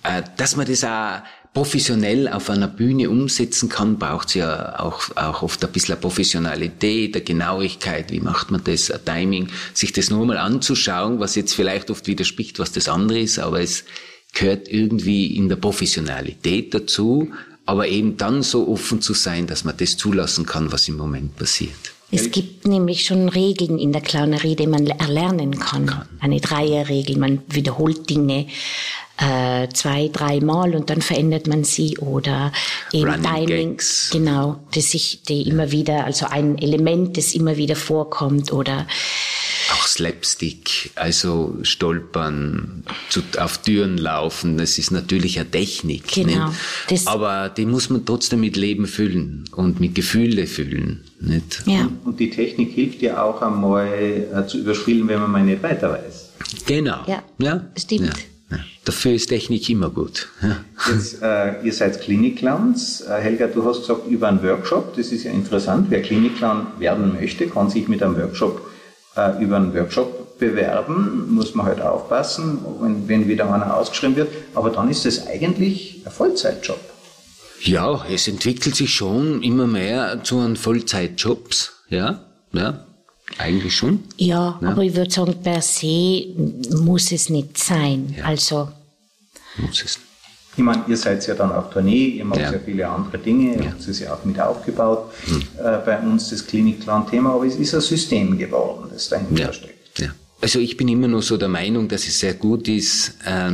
äh, 0.02 0.22
dass 0.36 0.56
man 0.56 0.66
das 0.66 0.84
auch 0.84 1.22
professionell 1.56 2.28
auf 2.28 2.50
einer 2.50 2.68
Bühne 2.68 3.08
umsetzen 3.08 3.70
kann, 3.70 3.98
braucht 3.98 4.34
ja 4.34 4.78
auch, 4.78 5.16
auch 5.16 5.42
oft 5.42 5.64
ein 5.64 5.72
bisschen 5.72 5.98
Professionalität, 5.98 7.16
eine 7.16 7.24
Genauigkeit, 7.24 8.12
wie 8.12 8.20
macht 8.20 8.50
man 8.50 8.62
das, 8.62 8.90
ein 8.90 9.00
Timing, 9.06 9.48
sich 9.72 9.92
das 9.92 10.10
nur 10.10 10.26
mal 10.26 10.36
anzuschauen, 10.36 11.18
was 11.18 11.34
jetzt 11.34 11.54
vielleicht 11.54 11.90
oft 11.90 12.08
widerspricht, 12.08 12.58
was 12.58 12.72
das 12.72 12.88
andere 12.88 13.20
ist, 13.20 13.38
aber 13.38 13.62
es 13.62 13.84
gehört 14.34 14.68
irgendwie 14.68 15.34
in 15.34 15.48
der 15.48 15.56
Professionalität 15.56 16.74
dazu, 16.74 17.32
aber 17.66 17.88
eben 17.88 18.16
dann 18.16 18.42
so 18.42 18.68
offen 18.68 19.02
zu 19.02 19.12
sein, 19.12 19.46
dass 19.46 19.64
man 19.64 19.76
das 19.76 19.96
zulassen 19.96 20.46
kann, 20.46 20.72
was 20.72 20.88
im 20.88 20.96
Moment 20.96 21.36
passiert. 21.36 21.74
Es 22.12 22.30
gibt 22.30 22.68
nämlich 22.68 23.04
schon 23.04 23.28
Regeln 23.28 23.78
in 23.78 23.92
der 23.92 24.00
Clownerie, 24.00 24.54
die 24.54 24.68
man 24.68 24.86
erlernen 24.86 25.58
kann. 25.58 25.86
kann. 25.86 26.08
Eine 26.20 26.40
Dreierregel, 26.40 27.18
man 27.18 27.42
wiederholt 27.48 28.08
Dinge 28.08 28.46
äh, 29.18 29.68
zwei, 29.72 30.08
dreimal 30.12 30.74
und 30.74 30.90
dann 30.90 31.00
verändert 31.00 31.46
man 31.46 31.64
sie 31.64 31.98
oder 31.98 32.52
eben 32.92 33.10
Running 33.10 33.22
Timing, 33.22 33.70
Gags. 33.70 34.10
genau, 34.12 34.60
das 34.74 34.90
sich, 34.90 35.22
die 35.28 35.48
immer 35.48 35.70
wieder, 35.72 36.04
also 36.04 36.26
ein 36.26 36.58
Element, 36.58 37.16
das 37.16 37.34
immer 37.34 37.56
wieder 37.56 37.76
vorkommt 37.76 38.52
oder 38.52 38.86
Slapstick, 39.96 40.90
also 40.94 41.56
stolpern, 41.62 42.84
zu, 43.08 43.22
auf 43.38 43.58
Türen 43.58 43.96
laufen, 43.96 44.58
das 44.58 44.76
ist 44.76 44.90
natürlich 44.90 45.38
eine 45.40 45.50
Technik. 45.50 46.08
Genau. 46.12 46.52
Aber 47.06 47.48
die 47.48 47.64
muss 47.64 47.88
man 47.88 48.04
trotzdem 48.04 48.40
mit 48.40 48.56
Leben 48.56 48.86
füllen 48.86 49.44
und 49.52 49.80
mit 49.80 49.94
Gefühle 49.94 50.46
füllen. 50.46 51.04
Nicht? 51.20 51.62
Ja. 51.66 51.88
Und 52.04 52.20
die 52.20 52.28
Technik 52.28 52.72
hilft 52.72 53.00
ja 53.00 53.22
auch 53.22 53.40
einmal 53.40 53.88
äh, 53.88 54.46
zu 54.46 54.58
überspielen, 54.58 55.08
wenn 55.08 55.20
man 55.20 55.30
mal 55.30 55.42
nicht 55.42 55.62
weiter 55.62 55.90
weiß. 55.90 56.30
Genau. 56.66 56.98
Ja, 57.06 57.22
ja. 57.38 57.64
stimmt. 57.76 58.08
Ja. 58.08 58.56
Ja. 58.56 58.58
Dafür 58.84 59.12
ist 59.14 59.28
Technik 59.28 59.68
immer 59.70 59.90
gut. 59.90 60.28
Ja. 60.40 60.58
Jetzt, 60.92 61.20
äh, 61.20 61.64
ihr 61.64 61.72
seid 61.72 62.00
Klinikclowns. 62.00 63.00
Äh, 63.00 63.20
Helga, 63.20 63.46
du 63.48 63.64
hast 63.64 63.80
gesagt, 63.80 64.06
über 64.08 64.28
einen 64.28 64.42
Workshop, 64.42 64.94
das 64.94 65.10
ist 65.10 65.24
ja 65.24 65.32
interessant. 65.32 65.86
Wer 65.88 66.02
Klinikclown 66.02 66.66
werden 66.78 67.14
möchte, 67.14 67.48
kann 67.48 67.70
sich 67.70 67.88
mit 67.88 68.02
einem 68.02 68.16
Workshop 68.16 68.60
äh, 69.16 69.42
über 69.42 69.56
einen 69.56 69.74
Workshop 69.74 70.38
bewerben. 70.38 71.34
Muss 71.34 71.54
man 71.54 71.66
halt 71.66 71.80
aufpassen, 71.80 72.58
wenn, 72.80 73.08
wenn 73.08 73.28
wieder 73.28 73.52
einer 73.52 73.76
ausgeschrieben 73.76 74.16
wird. 74.16 74.28
Aber 74.54 74.70
dann 74.70 74.90
ist 74.90 75.06
es 75.06 75.26
eigentlich 75.26 76.02
ein 76.04 76.12
Vollzeitjob. 76.12 76.78
Ja, 77.62 78.04
es 78.10 78.28
entwickelt 78.28 78.76
sich 78.76 78.92
schon 78.92 79.42
immer 79.42 79.66
mehr 79.66 80.22
zu 80.22 80.38
einem 80.38 80.56
Vollzeitjobs. 80.56 81.72
Ja, 81.88 82.20
ja. 82.52 82.86
Eigentlich 83.38 83.74
schon? 83.74 84.04
Ja, 84.16 84.58
ja, 84.62 84.68
aber 84.68 84.82
ich 84.82 84.94
würde 84.94 85.10
sagen, 85.10 85.34
per 85.42 85.60
se 85.60 86.26
muss 86.70 87.10
es 87.12 87.28
nicht 87.28 87.58
sein. 87.58 88.14
Ja. 88.16 88.24
Also. 88.24 88.68
Muss 89.58 89.82
es. 89.82 89.98
Ich 90.56 90.62
meine, 90.62 90.84
ihr 90.88 90.96
seid 90.96 91.26
ja 91.26 91.34
dann 91.34 91.52
auf 91.52 91.70
Tournee, 91.70 92.06
ihr 92.06 92.24
macht 92.24 92.40
ja, 92.40 92.52
ja 92.52 92.58
viele 92.64 92.88
andere 92.88 93.18
Dinge, 93.18 93.56
ihr 93.56 93.62
ja. 93.62 93.70
habt 93.70 93.86
es 93.86 94.00
ja 94.00 94.14
auch 94.14 94.24
mit 94.24 94.40
aufgebaut. 94.40 95.12
Hm. 95.26 95.42
Äh, 95.58 95.78
bei 95.84 95.98
uns 95.98 96.30
das 96.30 96.46
Klinik-Clan-Thema, 96.46 97.34
aber 97.34 97.46
es 97.46 97.56
ist 97.56 97.74
ein 97.74 97.80
System 97.82 98.38
geworden, 98.38 98.88
das 98.92 99.08
dahinter 99.10 99.42
ja. 99.42 99.52
steckt. 99.52 99.98
Ja. 99.98 100.08
Also 100.40 100.58
ich 100.58 100.76
bin 100.76 100.88
immer 100.88 101.08
nur 101.08 101.22
so 101.22 101.36
der 101.36 101.48
Meinung, 101.48 101.88
dass 101.88 102.06
es 102.06 102.20
sehr 102.20 102.34
gut 102.34 102.68
ist, 102.68 103.16
äh, 103.24 103.50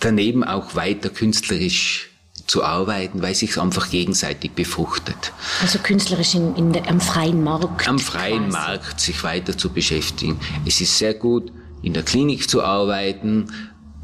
daneben 0.00 0.42
auch 0.42 0.74
weiter 0.74 1.08
künstlerisch 1.08 2.10
zu 2.48 2.64
arbeiten, 2.64 3.22
weil 3.22 3.34
sich 3.34 3.58
einfach 3.58 3.90
gegenseitig 3.90 4.52
befruchtet. 4.52 5.32
Also 5.62 5.78
künstlerisch 5.78 6.34
in, 6.34 6.56
in 6.56 6.72
der, 6.72 6.88
am 6.88 7.00
freien 7.00 7.44
Markt. 7.44 7.86
Am 7.86 7.98
freien 7.98 8.48
quasi. 8.48 8.52
Markt 8.52 9.00
sich 9.00 9.22
weiter 9.22 9.56
zu 9.56 9.70
beschäftigen. 9.70 10.40
Es 10.66 10.80
ist 10.80 10.98
sehr 10.98 11.14
gut, 11.14 11.52
in 11.82 11.92
der 11.92 12.02
Klinik 12.02 12.48
zu 12.48 12.62
arbeiten, 12.62 13.48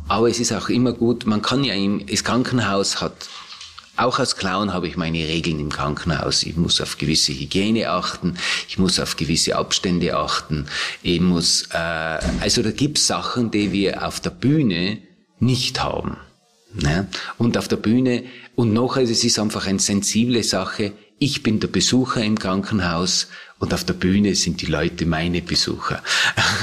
aber 0.08 0.28
es 0.28 0.40
ist 0.40 0.52
auch 0.52 0.68
immer 0.68 0.92
gut, 0.92 1.26
man 1.26 1.42
kann 1.42 1.64
ja 1.64 1.74
im, 1.74 2.04
das 2.06 2.24
Krankenhaus 2.24 3.00
hat 3.00 3.28
auch 3.96 4.18
als 4.18 4.36
Clown 4.36 4.72
habe 4.72 4.88
ich 4.88 4.96
meine 4.96 5.18
Regeln 5.18 5.60
im 5.60 5.70
Krankenhaus. 5.70 6.42
Ich 6.42 6.56
muss 6.56 6.80
auf 6.80 6.98
gewisse 6.98 7.32
Hygiene 7.32 7.90
achten, 7.90 8.36
ich 8.68 8.76
muss 8.76 8.98
auf 8.98 9.16
gewisse 9.16 9.56
Abstände 9.56 10.16
achten, 10.16 10.66
ich 11.02 11.20
muss, 11.20 11.68
äh, 11.72 12.18
also 12.40 12.62
da 12.62 12.72
gibt's 12.72 13.06
Sachen, 13.06 13.52
die 13.52 13.70
wir 13.70 14.04
auf 14.04 14.18
der 14.18 14.30
Bühne 14.30 14.98
nicht 15.38 15.82
haben. 15.82 16.16
Ne? 16.72 17.06
Und 17.38 17.56
auf 17.56 17.68
der 17.68 17.76
Bühne, 17.76 18.24
und 18.56 18.72
noch, 18.72 18.96
also 18.96 19.12
es 19.12 19.22
ist 19.22 19.38
einfach 19.38 19.66
eine 19.66 19.78
sensible 19.78 20.42
Sache, 20.42 20.92
ich 21.20 21.44
bin 21.44 21.60
der 21.60 21.68
Besucher 21.68 22.22
im 22.24 22.36
Krankenhaus 22.36 23.28
und 23.64 23.72
auf 23.72 23.84
der 23.84 23.94
Bühne 23.94 24.34
sind 24.34 24.60
die 24.60 24.66
Leute 24.66 25.06
meine 25.06 25.40
Besucher. 25.40 26.02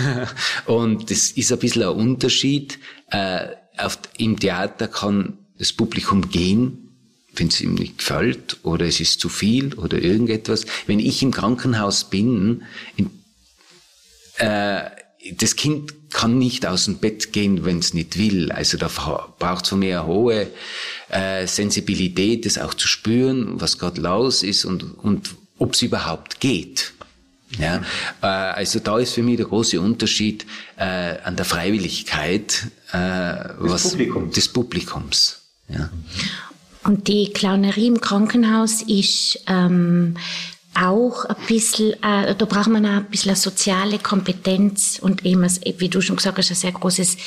und 0.68 1.10
das 1.10 1.32
ist 1.32 1.52
ein 1.52 1.58
bisschen 1.58 1.82
ein 1.82 1.90
Unterschied. 1.90 2.78
Äh, 3.10 3.48
auf, 3.78 3.98
Im 4.18 4.40
Theater 4.40 4.88
kann 4.88 5.40
das 5.58 5.74
Publikum 5.74 6.30
gehen, 6.30 6.90
wenn 7.34 7.48
es 7.48 7.60
ihm 7.60 7.74
nicht 7.74 7.98
gefällt 7.98 8.58
oder 8.62 8.86
es 8.86 9.00
ist 9.00 9.20
zu 9.20 9.30
viel 9.30 9.74
oder 9.74 9.98
irgendetwas. 9.98 10.66
Wenn 10.86 11.00
ich 11.00 11.24
im 11.24 11.32
Krankenhaus 11.32 12.08
bin, 12.08 12.62
in, 12.96 13.10
äh, 14.38 14.84
das 15.38 15.56
Kind 15.56 16.12
kann 16.12 16.38
nicht 16.38 16.68
aus 16.68 16.86
dem 16.86 16.98
Bett 16.98 17.34
gehen, 17.34 17.66
wenn 17.66 17.80
es 17.80 17.96
nicht 17.96 18.16
will. 18.20 18.52
Also 18.52 18.78
da 18.78 18.88
braucht 19.40 19.64
es 19.64 19.70
von 19.70 19.80
mir 19.80 20.02
eine 20.02 20.08
hohe 20.08 20.52
äh, 21.10 21.48
Sensibilität, 21.48 22.46
das 22.46 22.60
auch 22.60 22.76
zu 22.76 22.88
spüren, 22.88 23.60
was 23.60 23.80
gerade 23.80 24.02
los 24.02 24.44
ist 24.44 24.66
und, 24.66 24.84
und 25.00 25.40
ob 25.62 25.74
es 25.76 25.82
überhaupt 25.84 26.39
geht. 26.39 26.93
Ja, 27.60 27.82
äh, 28.21 28.26
also 28.26 28.80
da 28.80 28.97
ist 28.97 29.13
für 29.13 29.24
mich 29.24 29.38
der 29.38 29.45
große 29.45 29.80
Unterschied 29.80 30.45
äh, 30.78 31.17
an 31.24 31.36
der 31.36 31.45
Freiwilligkeit 31.45 32.67
äh, 32.91 32.97
des, 32.97 33.56
was, 33.60 33.89
Publikums. 33.89 34.36
des 34.36 34.47
Publikums. 34.47 35.41
Ja. 35.67 35.89
Und 36.84 37.08
die 37.08 37.32
Clownerie 37.32 37.88
im 37.88 38.02
Krankenhaus 38.02 38.82
ist 38.84 39.43
ähm, 39.47 40.15
auch 40.74 41.26
ein 41.26 41.36
bisschen, 41.47 41.93
äh, 42.02 42.34
da 42.36 42.45
braucht 42.45 42.69
man 42.69 42.86
auch 42.86 42.89
ein 42.91 43.06
bisschen 43.06 43.32
eine 43.32 43.38
soziale 43.38 44.00
Kompetenz 44.00 44.98
und 45.00 45.25
eben, 45.25 45.46
wie 45.77 45.90
du 45.90 46.02
schon 46.02 46.15
gesagt 46.15 46.38
hast, 46.38 46.50
ein 46.50 46.56
sehr 46.56 46.71
großes 46.71 47.17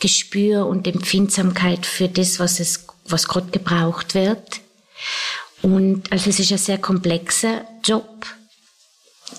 Gespür 0.00 0.66
und 0.66 0.86
Empfindsamkeit 0.86 1.84
für 1.84 2.08
das, 2.08 2.40
was 2.40 2.58
es, 2.58 2.86
was 3.06 3.28
gerade 3.28 3.50
gebraucht 3.50 4.14
wird. 4.14 4.60
Und 5.64 6.02
also 6.12 6.28
es 6.28 6.38
ist 6.38 6.52
ein 6.52 6.58
sehr 6.58 6.76
komplexer 6.76 7.64
Job. 7.82 8.26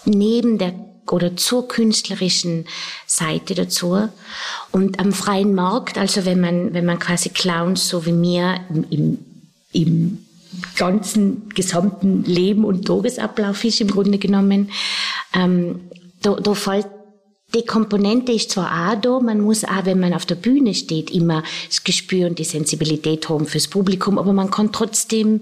Neben 0.05 0.57
der 0.57 0.73
oder 1.11 1.37
zur 1.37 1.67
künstlerischen 1.67 2.65
Seite 3.05 3.53
dazu. 3.53 4.09
Und 4.71 4.99
am 4.99 5.13
freien 5.13 5.53
Markt, 5.53 5.99
also 5.99 6.25
wenn 6.25 6.41
man, 6.41 6.73
wenn 6.73 6.83
man 6.83 6.97
quasi 6.97 7.29
Clowns 7.29 7.87
so 7.87 8.07
wie 8.07 8.11
mir 8.11 8.59
im, 8.89 9.19
im, 9.71 10.17
ganzen 10.77 11.49
gesamten 11.49 12.23
Leben 12.23 12.65
und 12.65 12.87
Tagesablauf 12.87 13.63
ist 13.63 13.81
im 13.81 13.89
Grunde 13.89 14.17
genommen, 14.17 14.71
ähm, 15.35 15.81
da, 16.23 16.35
da 16.35 16.55
fällt 16.55 16.87
die 17.53 17.65
Komponente 17.65 18.31
ist 18.31 18.51
zwar 18.51 18.91
auch 18.91 18.99
da, 18.99 19.19
man 19.19 19.39
muss 19.39 19.63
auch, 19.63 19.85
wenn 19.85 19.99
man 19.99 20.13
auf 20.13 20.25
der 20.25 20.35
Bühne 20.35 20.73
steht, 20.73 21.11
immer 21.11 21.43
das 21.67 21.83
Gespür 21.83 22.27
und 22.27 22.39
die 22.39 22.43
Sensibilität 22.43 23.29
haben 23.29 23.45
fürs 23.45 23.67
Publikum, 23.67 24.17
aber 24.17 24.33
man 24.33 24.49
kann 24.49 24.71
trotzdem 24.71 25.41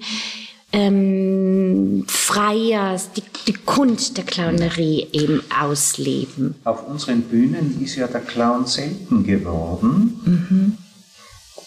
ähm, 0.73 2.03
freier 2.07 2.99
die, 3.15 3.23
die 3.47 3.53
Kunst 3.53 4.17
der 4.17 4.25
Clownerie 4.25 5.07
eben 5.13 5.43
ausleben. 5.55 6.55
Auf 6.63 6.87
unseren 6.87 7.21
Bühnen 7.21 7.79
ist 7.81 7.95
ja 7.95 8.07
der 8.07 8.21
Clown 8.21 8.65
selten 8.65 9.23
geworden. 9.23 10.19
Mhm. 10.25 10.77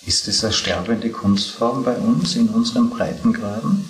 Ist 0.04 0.28
es 0.28 0.44
eine 0.44 0.52
sterbende 0.52 1.10
Kunstform 1.10 1.84
bei 1.84 1.96
uns 1.96 2.36
in 2.36 2.48
unseren 2.48 2.90
Breitengraden? 2.90 3.84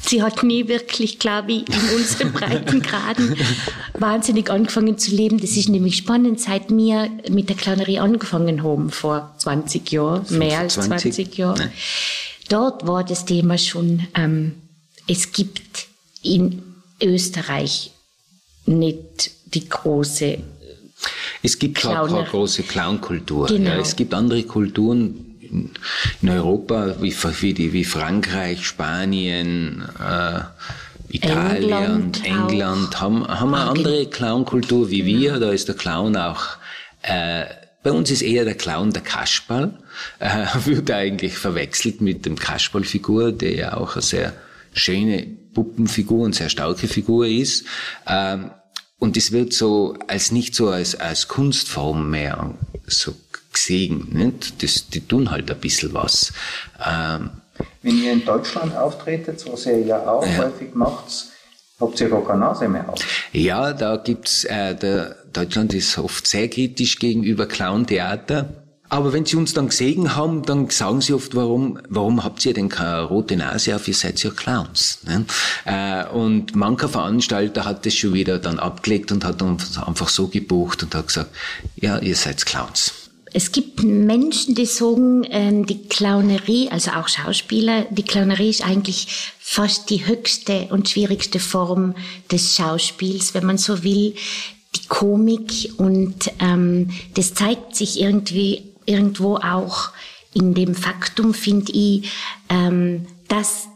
Sie 0.00 0.22
hat 0.22 0.42
nie 0.42 0.68
wirklich, 0.68 1.18
glaube 1.18 1.52
ich, 1.52 1.68
in 1.68 1.96
unseren 1.96 2.32
Breitengraden 2.32 3.36
wahnsinnig 3.98 4.50
angefangen 4.50 4.96
zu 4.96 5.10
leben. 5.10 5.38
Das 5.38 5.50
ist 5.50 5.68
nämlich 5.68 5.96
spannend, 5.98 6.40
seit 6.40 6.70
wir 6.70 7.10
mit 7.30 7.48
der 7.50 7.56
Clownerie 7.56 7.98
angefangen 7.98 8.62
haben, 8.62 8.90
vor 8.90 9.34
20 9.38 9.90
Jahren, 9.92 10.24
mehr 10.38 10.60
als 10.60 10.74
20 10.74 11.36
Jahren. 11.36 11.58
Nein 11.58 11.72
dort 12.48 12.86
war 12.86 13.04
das 13.04 13.24
Thema 13.24 13.58
schon, 13.58 14.06
ähm, 14.14 14.54
es 15.06 15.32
gibt 15.32 15.86
in 16.22 16.62
Österreich 17.02 17.92
nicht 18.66 19.30
die 19.46 19.68
große 19.68 20.38
es 21.42 21.58
gibt 21.58 21.76
Clowner. 21.78 22.08
keine 22.08 22.24
große 22.24 22.64
Clownkultur. 22.64 23.46
Genau. 23.46 23.70
Ja, 23.70 23.76
es 23.76 23.94
gibt 23.94 24.12
andere 24.12 24.42
Kulturen 24.42 25.38
in 26.20 26.28
Europa 26.28 26.96
wie, 27.00 27.14
wie, 27.14 27.72
wie 27.72 27.84
Frankreich, 27.84 28.66
Spanien, 28.66 29.84
äh, 29.98 30.40
Italien, 31.10 31.62
England, 31.62 32.24
England 32.24 33.00
haben, 33.00 33.26
haben 33.26 33.54
eine 33.54 33.70
andere 33.70 34.06
Clownkultur 34.06 34.90
wie 34.90 35.02
genau. 35.02 35.20
wir. 35.20 35.40
Da 35.40 35.52
ist 35.52 35.68
der 35.68 35.76
Clown 35.76 36.16
auch 36.16 36.44
äh, 37.02 37.44
bei 37.82 37.92
uns 37.92 38.10
ist 38.10 38.22
eher 38.22 38.44
der 38.44 38.54
Clown 38.54 38.92
der 38.92 39.02
Kasperl, 39.02 39.78
äh, 40.18 40.46
wird 40.64 40.90
eigentlich 40.90 41.38
verwechselt 41.38 42.00
mit 42.00 42.26
dem 42.26 42.36
Kasperlfigur, 42.36 43.32
der 43.32 43.54
ja 43.54 43.76
auch 43.76 43.94
eine 43.94 44.02
sehr 44.02 44.32
schöne 44.72 45.26
Puppenfigur 45.54 46.24
und 46.24 46.34
sehr 46.34 46.48
starke 46.48 46.88
Figur 46.88 47.26
ist. 47.26 47.64
Ähm, 48.06 48.50
und 48.98 49.16
es 49.16 49.30
wird 49.30 49.52
so 49.52 49.96
als 50.08 50.32
nicht 50.32 50.54
so 50.54 50.70
als, 50.70 50.96
als 50.96 51.28
Kunstform 51.28 52.10
mehr 52.10 52.54
so 52.86 53.14
gesehen. 53.52 54.08
Nicht? 54.10 54.62
Das, 54.62 54.88
die 54.88 55.00
tun 55.00 55.30
halt 55.30 55.50
ein 55.50 55.58
bisschen 55.58 55.94
was. 55.94 56.32
Ähm, 56.84 57.30
Wenn 57.82 58.02
ihr 58.02 58.12
in 58.12 58.24
Deutschland 58.24 58.76
auftretet, 58.76 59.44
was 59.50 59.66
ihr 59.66 59.80
ja 59.80 60.06
auch 60.06 60.26
ja. 60.26 60.38
häufig 60.38 60.74
macht, 60.74 61.28
Habt 61.80 62.00
ihr 62.00 62.08
gar 62.08 62.24
keine 62.24 62.40
Nase 62.40 62.68
mehr 62.68 62.88
auf? 62.88 62.98
Ja, 63.32 63.72
da 63.72 63.96
gibt's, 63.96 64.44
äh, 64.44 64.74
der, 64.74 65.16
Deutschland 65.32 65.74
ist 65.74 65.96
oft 65.98 66.26
sehr 66.26 66.48
kritisch 66.48 66.98
gegenüber 66.98 67.46
Clown-Theater. 67.46 68.48
Aber 68.90 69.12
wenn 69.12 69.26
sie 69.26 69.36
uns 69.36 69.52
dann 69.52 69.68
gesehen 69.68 70.16
haben, 70.16 70.42
dann 70.44 70.70
sagen 70.70 71.02
sie 71.02 71.12
oft, 71.12 71.34
warum, 71.34 71.78
warum 71.88 72.24
habt 72.24 72.44
ihr 72.46 72.54
denn 72.54 72.70
keine 72.70 73.02
rote 73.02 73.36
Nase 73.36 73.76
auf, 73.76 73.86
ihr 73.86 73.94
seid 73.94 74.22
ja 74.22 74.30
Clowns. 74.30 75.00
Ne? 75.04 75.26
Äh, 75.66 76.06
und 76.06 76.56
mancher 76.56 76.88
Veranstalter 76.88 77.64
hat 77.66 77.84
das 77.84 77.94
schon 77.94 78.14
wieder 78.14 78.38
dann 78.38 78.58
abgelegt 78.58 79.12
und 79.12 79.24
hat 79.24 79.42
uns 79.42 79.78
einfach 79.78 80.08
so 80.08 80.28
gebucht 80.28 80.82
und 80.82 80.94
hat 80.94 81.08
gesagt, 81.08 81.30
ja, 81.76 81.98
ihr 81.98 82.16
seid 82.16 82.44
Clowns. 82.46 83.07
Es 83.32 83.52
gibt 83.52 83.82
Menschen, 83.82 84.54
die 84.54 84.66
sagen, 84.66 85.24
ähm, 85.30 85.66
die 85.66 85.82
Clownerie, 85.88 86.70
also 86.70 86.92
auch 86.92 87.08
Schauspieler, 87.08 87.84
die 87.90 88.02
Clownerie 88.02 88.50
ist 88.50 88.64
eigentlich 88.64 89.32
fast 89.38 89.90
die 89.90 90.06
höchste 90.06 90.68
und 90.70 90.88
schwierigste 90.88 91.40
Form 91.40 91.94
des 92.30 92.56
Schauspiels, 92.56 93.34
wenn 93.34 93.46
man 93.46 93.58
so 93.58 93.82
will. 93.82 94.14
Die 94.76 94.86
Komik 94.88 95.72
und 95.78 96.30
ähm, 96.40 96.90
das 97.14 97.34
zeigt 97.34 97.74
sich 97.74 98.00
irgendwie 98.00 98.74
irgendwo 98.86 99.36
auch 99.36 99.90
in 100.34 100.54
dem 100.54 100.74
Faktum, 100.74 101.34
finde 101.34 101.72
ich, 101.72 102.10
ähm, 102.48 103.06
dass 103.28 103.68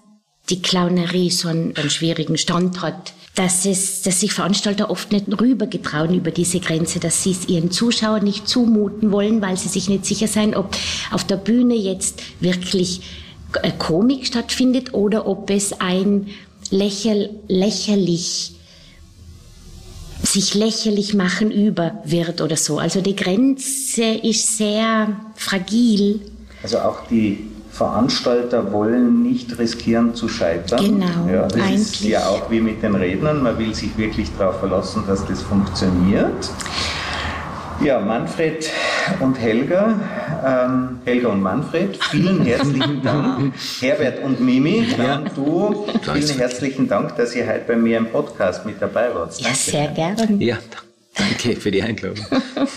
die 0.51 0.61
Clownerie 0.61 1.31
so 1.31 1.49
einen, 1.49 1.77
einen 1.77 1.91
schwierigen 1.91 2.37
Stand 2.37 2.83
hat 2.83 3.15
dass, 3.35 3.64
es, 3.64 4.03
dass 4.03 4.20
sich 4.20 4.35
Veranstalter 4.35 4.91
oft 4.91 5.11
nicht 5.11 5.26
rübergetrauen 5.41 6.14
über 6.14 6.30
diese 6.30 6.61
Grenze, 6.61 7.01
dass 7.01 7.22
sie 7.22 7.30
es 7.30 7.49
ihren 7.49 7.70
Zuschauern 7.70 8.24
nicht 8.24 8.47
zumuten 8.47 9.11
wollen, 9.11 9.41
weil 9.41 9.57
sie 9.57 9.68
sich 9.68 9.89
nicht 9.89 10.05
sicher 10.05 10.28
sein, 10.28 10.55
ob 10.55 10.76
auf 11.11 11.24
der 11.24 11.37
Bühne 11.37 11.74
jetzt 11.74 12.22
wirklich 12.41 13.01
äh, 13.62 13.70
Komik 13.78 14.26
stattfindet 14.26 14.93
oder 14.93 15.26
ob 15.26 15.49
es 15.49 15.80
ein 15.80 16.28
lächel, 16.70 17.30
lächerlich 17.49 18.53
sich 20.22 20.55
lächerlich 20.55 21.14
machen 21.14 21.51
über 21.51 22.01
wird 22.05 22.41
oder 22.41 22.57
so. 22.57 22.78
Also 22.78 23.01
die 23.01 23.16
Grenze 23.16 24.05
ist 24.05 24.57
sehr 24.57 25.09
fragil. 25.35 26.20
Also 26.62 26.78
auch 26.78 27.07
die 27.09 27.52
Veranstalter 27.73 28.70
wollen 28.70 29.23
nicht 29.23 29.59
riskieren 29.59 30.14
zu 30.14 30.29
scheitern. 30.29 30.85
Genau. 30.85 31.27
Ja, 31.33 31.49
das 31.49 31.55
eigentlich. 31.55 31.81
ist 31.81 32.05
ja 32.05 32.29
auch 32.29 32.51
wie 32.51 32.61
mit 32.61 32.83
den 32.83 32.95
Rednern. 32.95 33.43
Man 33.43 33.59
will 33.59 33.75
sich 33.75 33.97
wirklich 33.97 34.29
darauf 34.37 34.61
verlassen, 34.61 35.05
dass 35.07 35.25
das 35.25 35.41
funktioniert. 35.41 36.51
Ja, 37.83 37.99
Manfred 37.99 38.70
und 39.20 39.41
Helga, 39.41 39.99
ähm, 40.45 40.99
Helga 41.07 41.29
und 41.29 41.41
Manfred, 41.41 41.99
vielen 42.11 42.43
herzlichen 42.45 43.03
Dank. 43.03 43.55
Herbert 43.81 44.23
und 44.23 44.39
Mimi, 44.41 44.87
ja. 44.97 45.16
und 45.16 45.31
du, 45.35 45.87
vielen 46.03 46.39
herzlichen 46.39 46.87
Dank, 46.87 47.16
dass 47.16 47.35
ihr 47.35 47.47
heute 47.47 47.64
bei 47.66 47.77
mir 47.77 47.97
im 47.97 48.07
Podcast 48.07 48.66
mit 48.66 48.81
dabei 48.81 49.12
wart. 49.14 49.41
Ja, 49.41 49.55
sehr 49.55 49.89
gerne. 49.89 50.37
Ja, 50.39 50.59
danke 51.16 51.59
für 51.59 51.70
die 51.70 51.83
Einladung. 51.83 52.25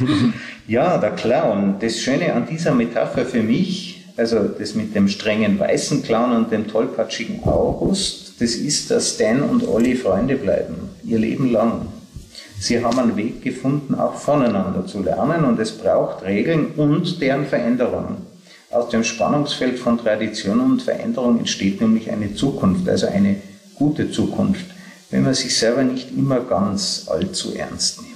ja, 0.67 0.97
der 0.97 1.11
Clown. 1.11 1.75
Das 1.79 1.99
Schöne 1.99 2.33
an 2.33 2.47
dieser 2.47 2.73
Metapher 2.73 3.25
für 3.25 3.43
mich 3.43 3.94
also 4.17 4.39
das 4.43 4.75
mit 4.75 4.95
dem 4.95 5.07
strengen 5.07 5.59
weißen 5.59 6.03
Clown 6.03 6.31
und 6.33 6.51
dem 6.51 6.67
tollpatschigen 6.67 7.43
August, 7.43 8.33
das 8.39 8.55
ist, 8.55 8.91
dass 8.91 9.15
Stan 9.15 9.41
und 9.41 9.67
Olli 9.67 9.95
Freunde 9.95 10.35
bleiben, 10.35 10.89
ihr 11.03 11.19
Leben 11.19 11.51
lang. 11.51 11.87
Sie 12.59 12.83
haben 12.83 12.97
einen 12.97 13.17
Weg 13.17 13.43
gefunden, 13.43 13.95
auch 13.95 14.15
voneinander 14.15 14.85
zu 14.85 15.01
lernen 15.03 15.43
und 15.43 15.59
es 15.59 15.71
braucht 15.71 16.23
Regeln 16.23 16.67
und 16.77 17.21
deren 17.21 17.45
Veränderungen. 17.45 18.17
Aus 18.71 18.89
dem 18.89 19.03
Spannungsfeld 19.03 19.77
von 19.79 19.97
Tradition 19.97 20.59
und 20.59 20.81
Veränderung 20.81 21.39
entsteht 21.39 21.81
nämlich 21.81 22.09
eine 22.11 22.33
Zukunft, 22.33 22.89
also 22.89 23.07
eine 23.07 23.37
gute 23.75 24.11
Zukunft, 24.11 24.65
wenn 25.11 25.23
man 25.23 25.33
sich 25.33 25.57
selber 25.57 25.83
nicht 25.83 26.11
immer 26.17 26.39
ganz 26.39 27.07
allzu 27.09 27.53
ernst 27.53 28.01
nimmt. 28.01 28.14